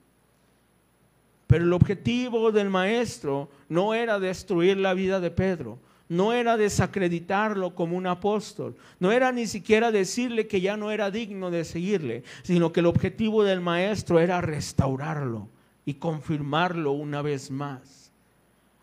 [1.45, 7.73] Pero el objetivo del maestro no era destruir la vida de Pedro, no era desacreditarlo
[7.73, 12.23] como un apóstol, no era ni siquiera decirle que ya no era digno de seguirle,
[12.43, 15.47] sino que el objetivo del maestro era restaurarlo
[15.85, 18.11] y confirmarlo una vez más.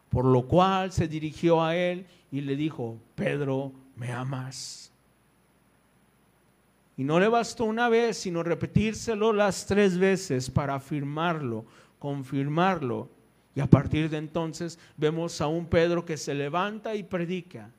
[0.08, 4.92] Por lo cual se dirigió a él y le dijo, Pedro, ¿me amas?
[6.96, 11.64] Y no le bastó una vez, sino repetírselo las tres veces para afirmarlo,
[11.98, 13.08] confirmarlo
[13.54, 17.70] y a partir de entonces vemos a un Pedro que se levanta y predica.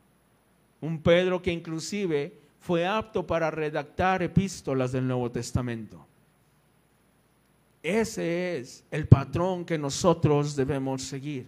[0.82, 6.05] Un Pedro que inclusive fue apto para redactar epístolas del Nuevo Testamento.
[7.82, 11.45] Ese es el patrón que nosotros debemos seguir.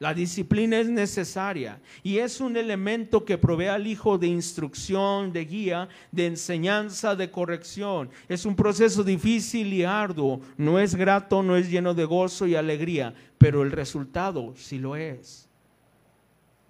[0.00, 5.44] La disciplina es necesaria y es un elemento que provee al hijo de instrucción, de
[5.44, 8.08] guía, de enseñanza, de corrección.
[8.26, 10.40] Es un proceso difícil y arduo.
[10.56, 14.96] No es grato, no es lleno de gozo y alegría, pero el resultado sí lo
[14.96, 15.50] es.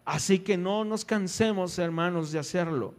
[0.05, 2.97] Así que no nos cansemos, hermanos, de hacerlo.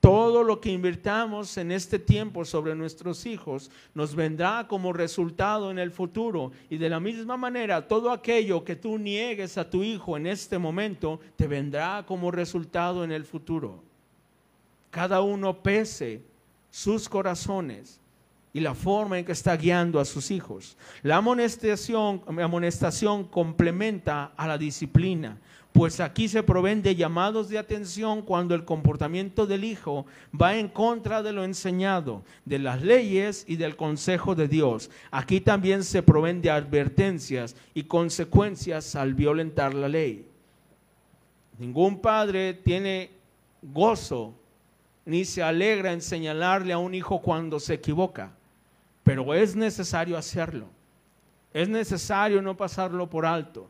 [0.00, 5.78] Todo lo que invirtamos en este tiempo sobre nuestros hijos nos vendrá como resultado en
[5.78, 6.52] el futuro.
[6.70, 10.58] Y de la misma manera, todo aquello que tú niegues a tu hijo en este
[10.58, 13.82] momento te vendrá como resultado en el futuro.
[14.90, 16.22] Cada uno pese
[16.70, 17.99] sus corazones
[18.52, 20.76] y la forma en que está guiando a sus hijos.
[21.02, 25.38] La amonestación, amonestación complementa a la disciplina
[25.72, 30.04] pues aquí se proveen de llamados de atención cuando el comportamiento del hijo
[30.38, 34.90] va en contra de lo enseñado, de las leyes y del consejo de Dios.
[35.12, 40.26] Aquí también se proveen de advertencias y consecuencias al violentar la ley.
[41.58, 43.10] Ningún padre tiene
[43.62, 44.34] gozo
[45.04, 48.32] ni se alegra en señalarle a un hijo cuando se equivoca,
[49.04, 50.66] pero es necesario hacerlo.
[51.52, 53.68] Es necesario no pasarlo por alto.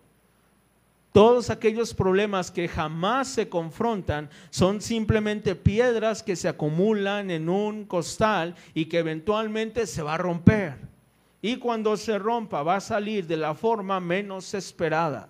[1.12, 7.84] Todos aquellos problemas que jamás se confrontan son simplemente piedras que se acumulan en un
[7.84, 10.76] costal y que eventualmente se va a romper.
[11.42, 15.28] Y cuando se rompa va a salir de la forma menos esperada.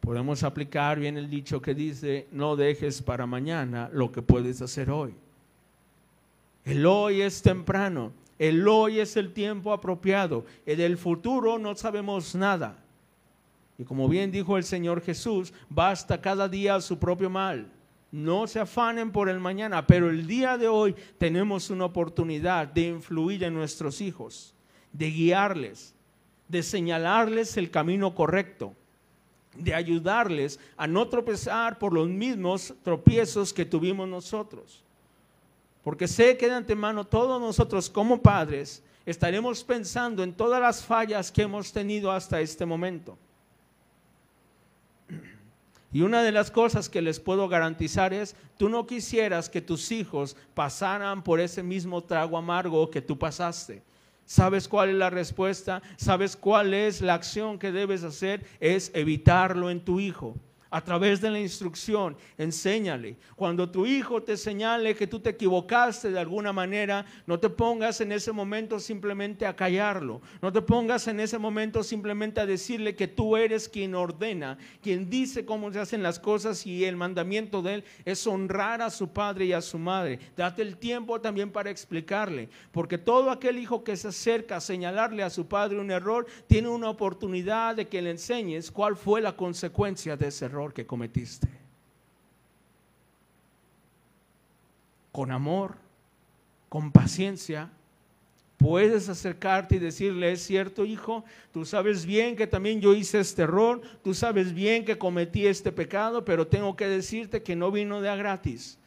[0.00, 4.90] Podemos aplicar bien el dicho que dice, no dejes para mañana lo que puedes hacer
[4.90, 5.14] hoy.
[6.64, 12.34] El hoy es temprano, el hoy es el tiempo apropiado, el del futuro no sabemos
[12.34, 12.78] nada.
[13.76, 17.70] Y como bien dijo el Señor Jesús, basta cada día su propio mal.
[18.10, 22.82] No se afanen por el mañana, pero el día de hoy tenemos una oportunidad de
[22.82, 24.54] influir en nuestros hijos,
[24.92, 25.94] de guiarles,
[26.48, 28.74] de señalarles el camino correcto,
[29.56, 34.83] de ayudarles a no tropezar por los mismos tropiezos que tuvimos nosotros.
[35.84, 41.30] Porque sé que de antemano todos nosotros como padres estaremos pensando en todas las fallas
[41.30, 43.18] que hemos tenido hasta este momento.
[45.92, 49.92] Y una de las cosas que les puedo garantizar es, tú no quisieras que tus
[49.92, 53.82] hijos pasaran por ese mismo trago amargo que tú pasaste.
[54.24, 55.82] ¿Sabes cuál es la respuesta?
[55.96, 58.44] ¿Sabes cuál es la acción que debes hacer?
[58.58, 60.34] Es evitarlo en tu hijo
[60.74, 63.16] a través de la instrucción, enséñale.
[63.36, 68.00] Cuando tu hijo te señale que tú te equivocaste de alguna manera, no te pongas
[68.00, 70.20] en ese momento simplemente a callarlo.
[70.42, 75.08] No te pongas en ese momento simplemente a decirle que tú eres quien ordena, quien
[75.08, 79.12] dice cómo se hacen las cosas y el mandamiento de él es honrar a su
[79.12, 80.18] padre y a su madre.
[80.36, 85.22] Date el tiempo también para explicarle, porque todo aquel hijo que se acerca a señalarle
[85.22, 89.36] a su padre un error, tiene una oportunidad de que le enseñes cuál fue la
[89.36, 91.48] consecuencia de ese error que cometiste.
[95.12, 95.76] Con amor,
[96.68, 97.70] con paciencia,
[98.56, 103.42] puedes acercarte y decirle, es cierto hijo, tú sabes bien que también yo hice este
[103.42, 108.00] error, tú sabes bien que cometí este pecado, pero tengo que decirte que no vino
[108.00, 108.78] de a gratis.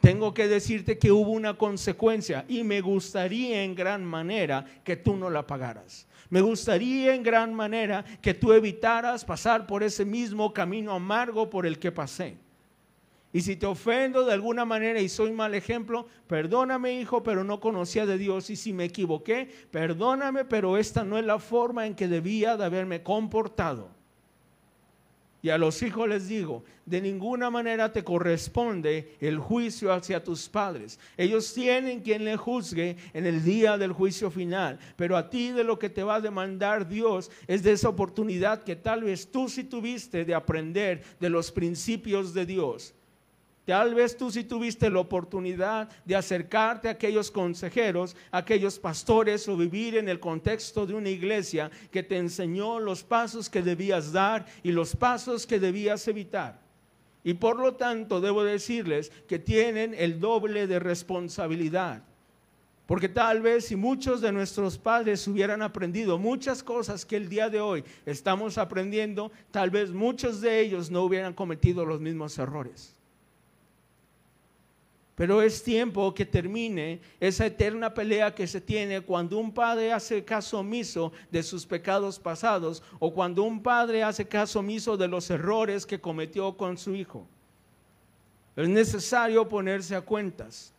[0.00, 5.16] Tengo que decirte que hubo una consecuencia y me gustaría en gran manera que tú
[5.16, 6.06] no la pagaras.
[6.28, 11.66] Me gustaría en gran manera que tú evitaras pasar por ese mismo camino amargo por
[11.66, 12.36] el que pasé.
[13.32, 17.60] Y si te ofendo de alguna manera y soy mal ejemplo, perdóname hijo, pero no
[17.60, 18.48] conocía de Dios.
[18.50, 22.64] Y si me equivoqué, perdóname, pero esta no es la forma en que debía de
[22.64, 23.95] haberme comportado.
[25.46, 30.48] Y a los hijos les digo, de ninguna manera te corresponde el juicio hacia tus
[30.48, 30.98] padres.
[31.16, 34.80] Ellos tienen quien le juzgue en el día del juicio final.
[34.96, 38.64] Pero a ti de lo que te va a demandar Dios es de esa oportunidad
[38.64, 42.92] que tal vez tú sí tuviste de aprender de los principios de Dios.
[43.66, 49.48] Tal vez tú sí tuviste la oportunidad de acercarte a aquellos consejeros, a aquellos pastores
[49.48, 54.12] o vivir en el contexto de una iglesia que te enseñó los pasos que debías
[54.12, 56.60] dar y los pasos que debías evitar.
[57.24, 62.04] Y por lo tanto debo decirles que tienen el doble de responsabilidad.
[62.86, 67.50] Porque tal vez si muchos de nuestros padres hubieran aprendido muchas cosas que el día
[67.50, 72.95] de hoy estamos aprendiendo, tal vez muchos de ellos no hubieran cometido los mismos errores.
[75.16, 80.22] Pero es tiempo que termine esa eterna pelea que se tiene cuando un padre hace
[80.22, 85.30] caso omiso de sus pecados pasados o cuando un padre hace caso omiso de los
[85.30, 87.26] errores que cometió con su hijo.
[88.56, 90.74] Es necesario ponerse a cuentas.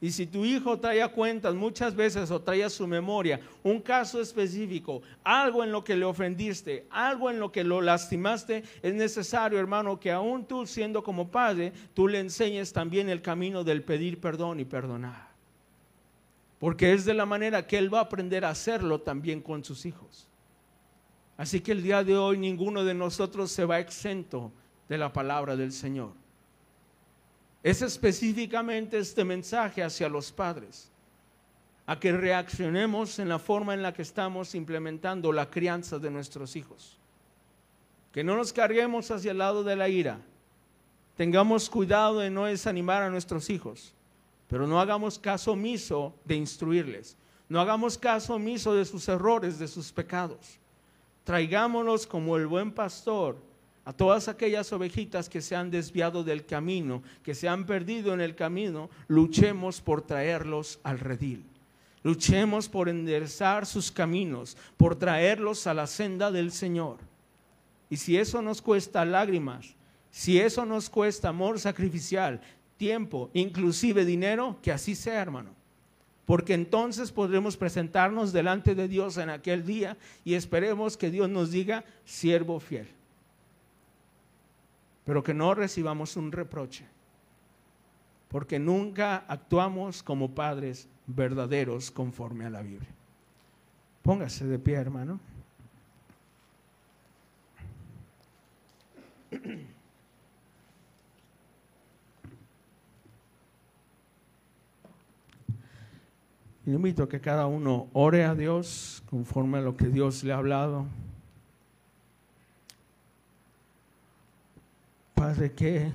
[0.00, 3.80] Y si tu hijo trae a cuentas muchas veces o trae a su memoria un
[3.80, 8.94] caso específico, algo en lo que le ofendiste, algo en lo que lo lastimaste, es
[8.94, 13.82] necesario, hermano, que aún tú siendo como padre, tú le enseñes también el camino del
[13.82, 15.28] pedir perdón y perdonar.
[16.60, 19.84] Porque es de la manera que él va a aprender a hacerlo también con sus
[19.84, 20.28] hijos.
[21.36, 24.52] Así que el día de hoy ninguno de nosotros se va exento
[24.88, 26.12] de la palabra del Señor.
[27.62, 30.90] Es específicamente este mensaje hacia los padres,
[31.86, 36.54] a que reaccionemos en la forma en la que estamos implementando la crianza de nuestros
[36.54, 36.98] hijos.
[38.12, 40.20] Que no nos carguemos hacia el lado de la ira.
[41.16, 43.92] Tengamos cuidado de no desanimar a nuestros hijos,
[44.48, 47.16] pero no hagamos caso omiso de instruirles.
[47.48, 50.58] No hagamos caso omiso de sus errores, de sus pecados.
[51.24, 53.36] Traigámonos como el buen pastor
[53.88, 58.20] a todas aquellas ovejitas que se han desviado del camino, que se han perdido en
[58.20, 61.42] el camino, luchemos por traerlos al redil.
[62.02, 66.98] Luchemos por enderezar sus caminos, por traerlos a la senda del Señor.
[67.88, 69.74] Y si eso nos cuesta lágrimas,
[70.10, 72.42] si eso nos cuesta amor sacrificial,
[72.76, 75.54] tiempo, inclusive dinero, que así sea, hermano.
[76.26, 81.50] Porque entonces podremos presentarnos delante de Dios en aquel día y esperemos que Dios nos
[81.52, 82.97] diga, siervo fiel
[85.08, 86.84] pero que no recibamos un reproche,
[88.28, 92.90] porque nunca actuamos como padres verdaderos conforme a la Biblia.
[94.02, 95.18] Póngase de pie, hermano.
[106.66, 110.36] Invito a que cada uno ore a Dios conforme a lo que Dios le ha
[110.36, 110.84] hablado.
[115.18, 115.92] Padre, qué,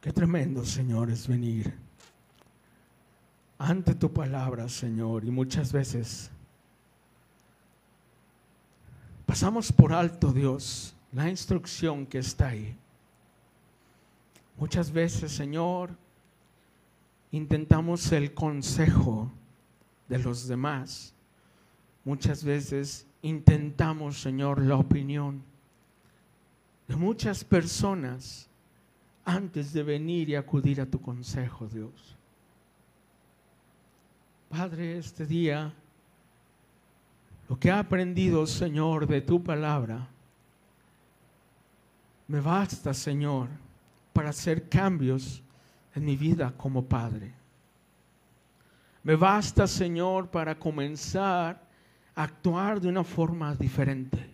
[0.00, 1.72] qué tremendo, Señor, es venir
[3.56, 6.28] ante tu palabra, Señor, y muchas veces
[9.26, 12.76] pasamos por alto, Dios, la instrucción que está ahí.
[14.58, 15.96] Muchas veces, Señor,
[17.30, 19.30] intentamos el consejo
[20.08, 21.14] de los demás.
[22.04, 25.53] Muchas veces intentamos, Señor, la opinión
[26.88, 28.48] de muchas personas
[29.24, 32.16] antes de venir y acudir a tu consejo, Dios.
[34.48, 35.72] Padre, este día,
[37.48, 40.08] lo que he aprendido, Señor, de tu palabra,
[42.28, 43.48] me basta, Señor,
[44.12, 45.42] para hacer cambios
[45.94, 47.32] en mi vida como Padre.
[49.02, 51.60] Me basta, Señor, para comenzar
[52.14, 54.33] a actuar de una forma diferente.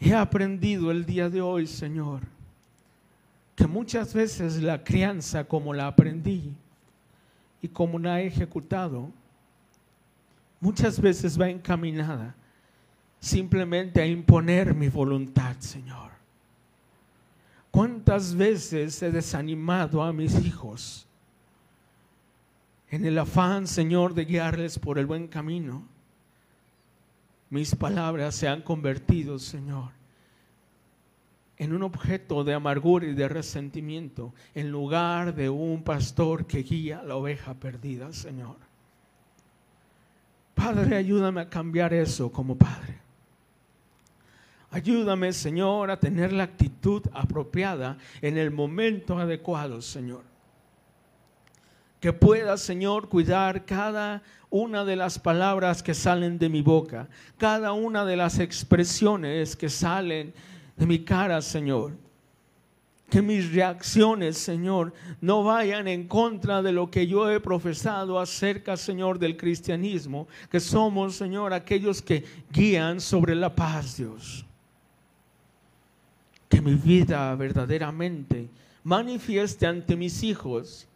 [0.00, 2.22] He aprendido el día de hoy, Señor,
[3.56, 6.52] que muchas veces la crianza como la aprendí
[7.60, 9.10] y como la he ejecutado,
[10.60, 12.34] muchas veces va encaminada
[13.20, 16.12] simplemente a imponer mi voluntad, Señor.
[17.72, 21.06] ¿Cuántas veces he desanimado a mis hijos
[22.90, 25.82] en el afán, Señor, de guiarles por el buen camino?
[27.50, 29.90] Mis palabras se han convertido, Señor,
[31.56, 37.00] en un objeto de amargura y de resentimiento en lugar de un pastor que guía
[37.00, 38.56] a la oveja perdida, Señor.
[40.54, 42.98] Padre, ayúdame a cambiar eso como Padre.
[44.70, 50.22] Ayúdame, Señor, a tener la actitud apropiada en el momento adecuado, Señor.
[52.00, 57.72] Que pueda, Señor, cuidar cada una de las palabras que salen de mi boca, cada
[57.72, 60.32] una de las expresiones que salen
[60.76, 61.92] de mi cara, Señor.
[63.10, 64.92] Que mis reacciones, Señor,
[65.22, 70.60] no vayan en contra de lo que yo he profesado acerca, Señor, del cristianismo, que
[70.60, 74.44] somos, Señor, aquellos que guían sobre la paz, Dios
[76.48, 78.48] que mi vida verdaderamente
[78.82, 80.86] manifieste ante mis hijos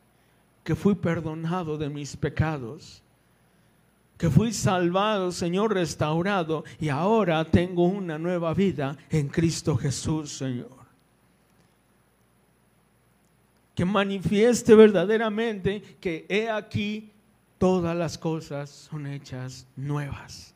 [0.65, 3.03] que fui perdonado de mis pecados,
[4.23, 10.71] que fui salvado, Señor, restaurado y ahora tengo una nueva vida en Cristo Jesús, Señor.
[13.75, 17.11] Que manifieste verdaderamente que he aquí
[17.59, 20.55] todas las cosas son hechas nuevas.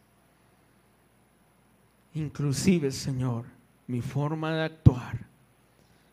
[2.14, 3.46] Inclusive, Señor,
[3.88, 5.26] mi forma de actuar,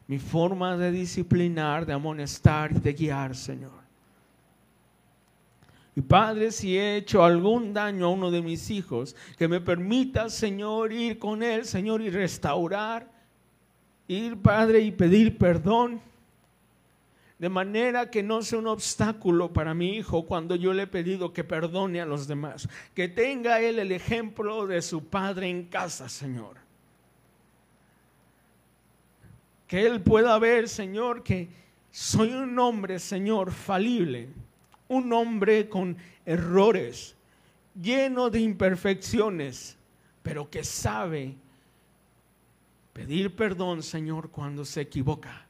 [0.08, 3.83] mi forma de disciplinar, de amonestar y de guiar, Señor.
[5.96, 10.30] Y Padre, si he hecho algún daño a uno de mis hijos, que me permita,
[10.30, 13.12] Señor, ir con él, Señor, y restaurar,
[14.08, 16.02] ir, Padre, y pedir perdón,
[17.38, 21.34] de manera que no sea un obstáculo para mi hijo cuando yo le he pedido
[21.34, 26.10] que perdone a los demás, que tenga él el ejemplo de su padre en casa,
[26.10, 26.64] Señor.
[29.74, 31.50] que Él pueda ver, Señor, que
[31.90, 34.30] soy un hombre, Señor, falible,
[34.94, 37.16] un hombre con errores,
[37.80, 39.78] lleno de imperfecciones,
[40.22, 41.36] pero que sabe
[42.94, 45.46] pedir perdón, Señor, cuando se equivoca.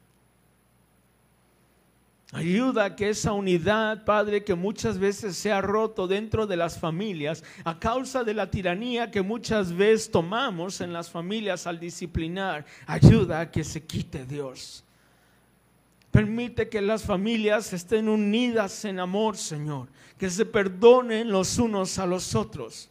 [2.32, 6.80] Ayuda a que esa unidad, Padre, que muchas veces se ha roto dentro de las
[6.80, 12.66] familias a causa de la tiranía que muchas veces tomamos en las familias al disciplinar,
[12.88, 14.84] ayuda a que se quite Dios.
[16.14, 19.88] Permite que las familias estén unidas en amor, Señor,
[20.20, 22.88] que se perdonen los unos a los otros.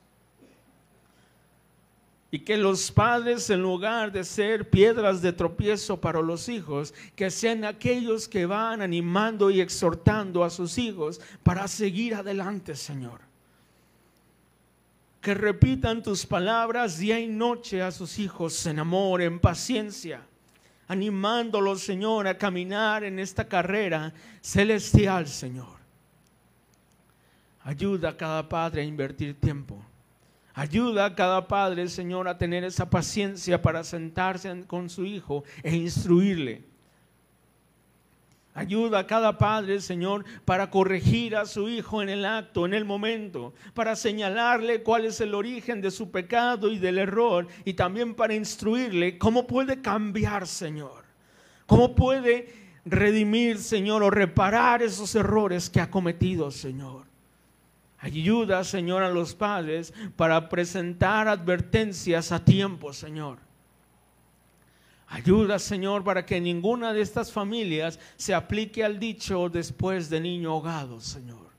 [2.33, 7.31] Y que los padres, en lugar de ser piedras de tropiezo para los hijos, que
[7.31, 13.21] sean aquellos que van animando y exhortando a sus hijos para seguir adelante, Señor.
[15.21, 20.27] Que repitan tus palabras día y noche a sus hijos en amor, en paciencia,
[20.93, 25.81] animándolos, Señor, a caminar en esta carrera celestial, Señor.
[27.65, 29.85] Ayuda a cada padre a invertir tiempo
[30.55, 35.75] Ayuda a cada padre, Señor, a tener esa paciencia para sentarse con su hijo e
[35.75, 36.63] instruirle.
[38.55, 42.85] Ayuda a cada padre, Señor, para corregir a su hijo en el acto, en el
[42.85, 48.15] momento, para señalarle cuál es el origen de su pecado y del error, y también
[48.15, 51.05] para instruirle cómo puede cambiar, Señor,
[51.65, 52.53] cómo puede
[52.85, 57.07] redimir, Señor, o reparar esos errores que ha cometido, Señor.
[57.99, 63.39] Ayuda, Señor, a los padres para presentar advertencias a tiempo, Señor.
[65.13, 70.53] Ayuda, Señor, para que ninguna de estas familias se aplique al dicho después de niño
[70.53, 71.51] ahogado, Señor.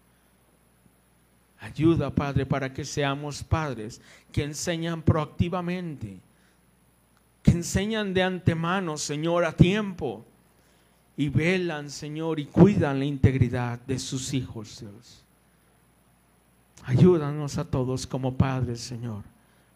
[1.59, 4.01] Ayuda, Padre, para que seamos padres
[4.31, 6.19] que enseñan proactivamente,
[7.43, 10.25] que enseñan de antemano, Señor, a tiempo,
[11.15, 15.23] y velan, Señor, y cuidan la integridad de sus hijos, Dios.
[16.85, 19.23] Ayúdanos a todos como padres, Señor,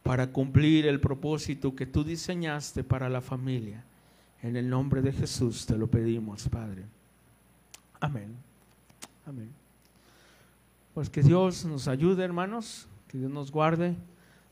[0.08, 3.84] para cumplir el propósito que tú diseñaste para la familia.
[4.42, 6.86] En el nombre de Jesús te lo pedimos, Padre.
[8.00, 8.34] Amén.
[9.26, 9.50] Amén.
[10.94, 13.98] Pues que Dios nos ayude, hermanos, que Dios nos guarde.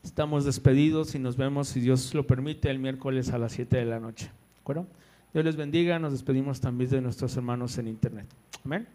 [0.04, 3.86] Estamos despedidos y nos vemos, si Dios lo permite, el miércoles a las 7 de
[3.86, 4.26] la noche.
[4.26, 4.86] ¿De acuerdo?
[5.32, 5.98] Dios les bendiga.
[5.98, 8.26] Nos despedimos también de nuestros hermanos en internet.
[8.62, 8.86] Amén.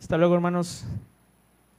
[0.00, 0.86] Hasta luego, hermanos.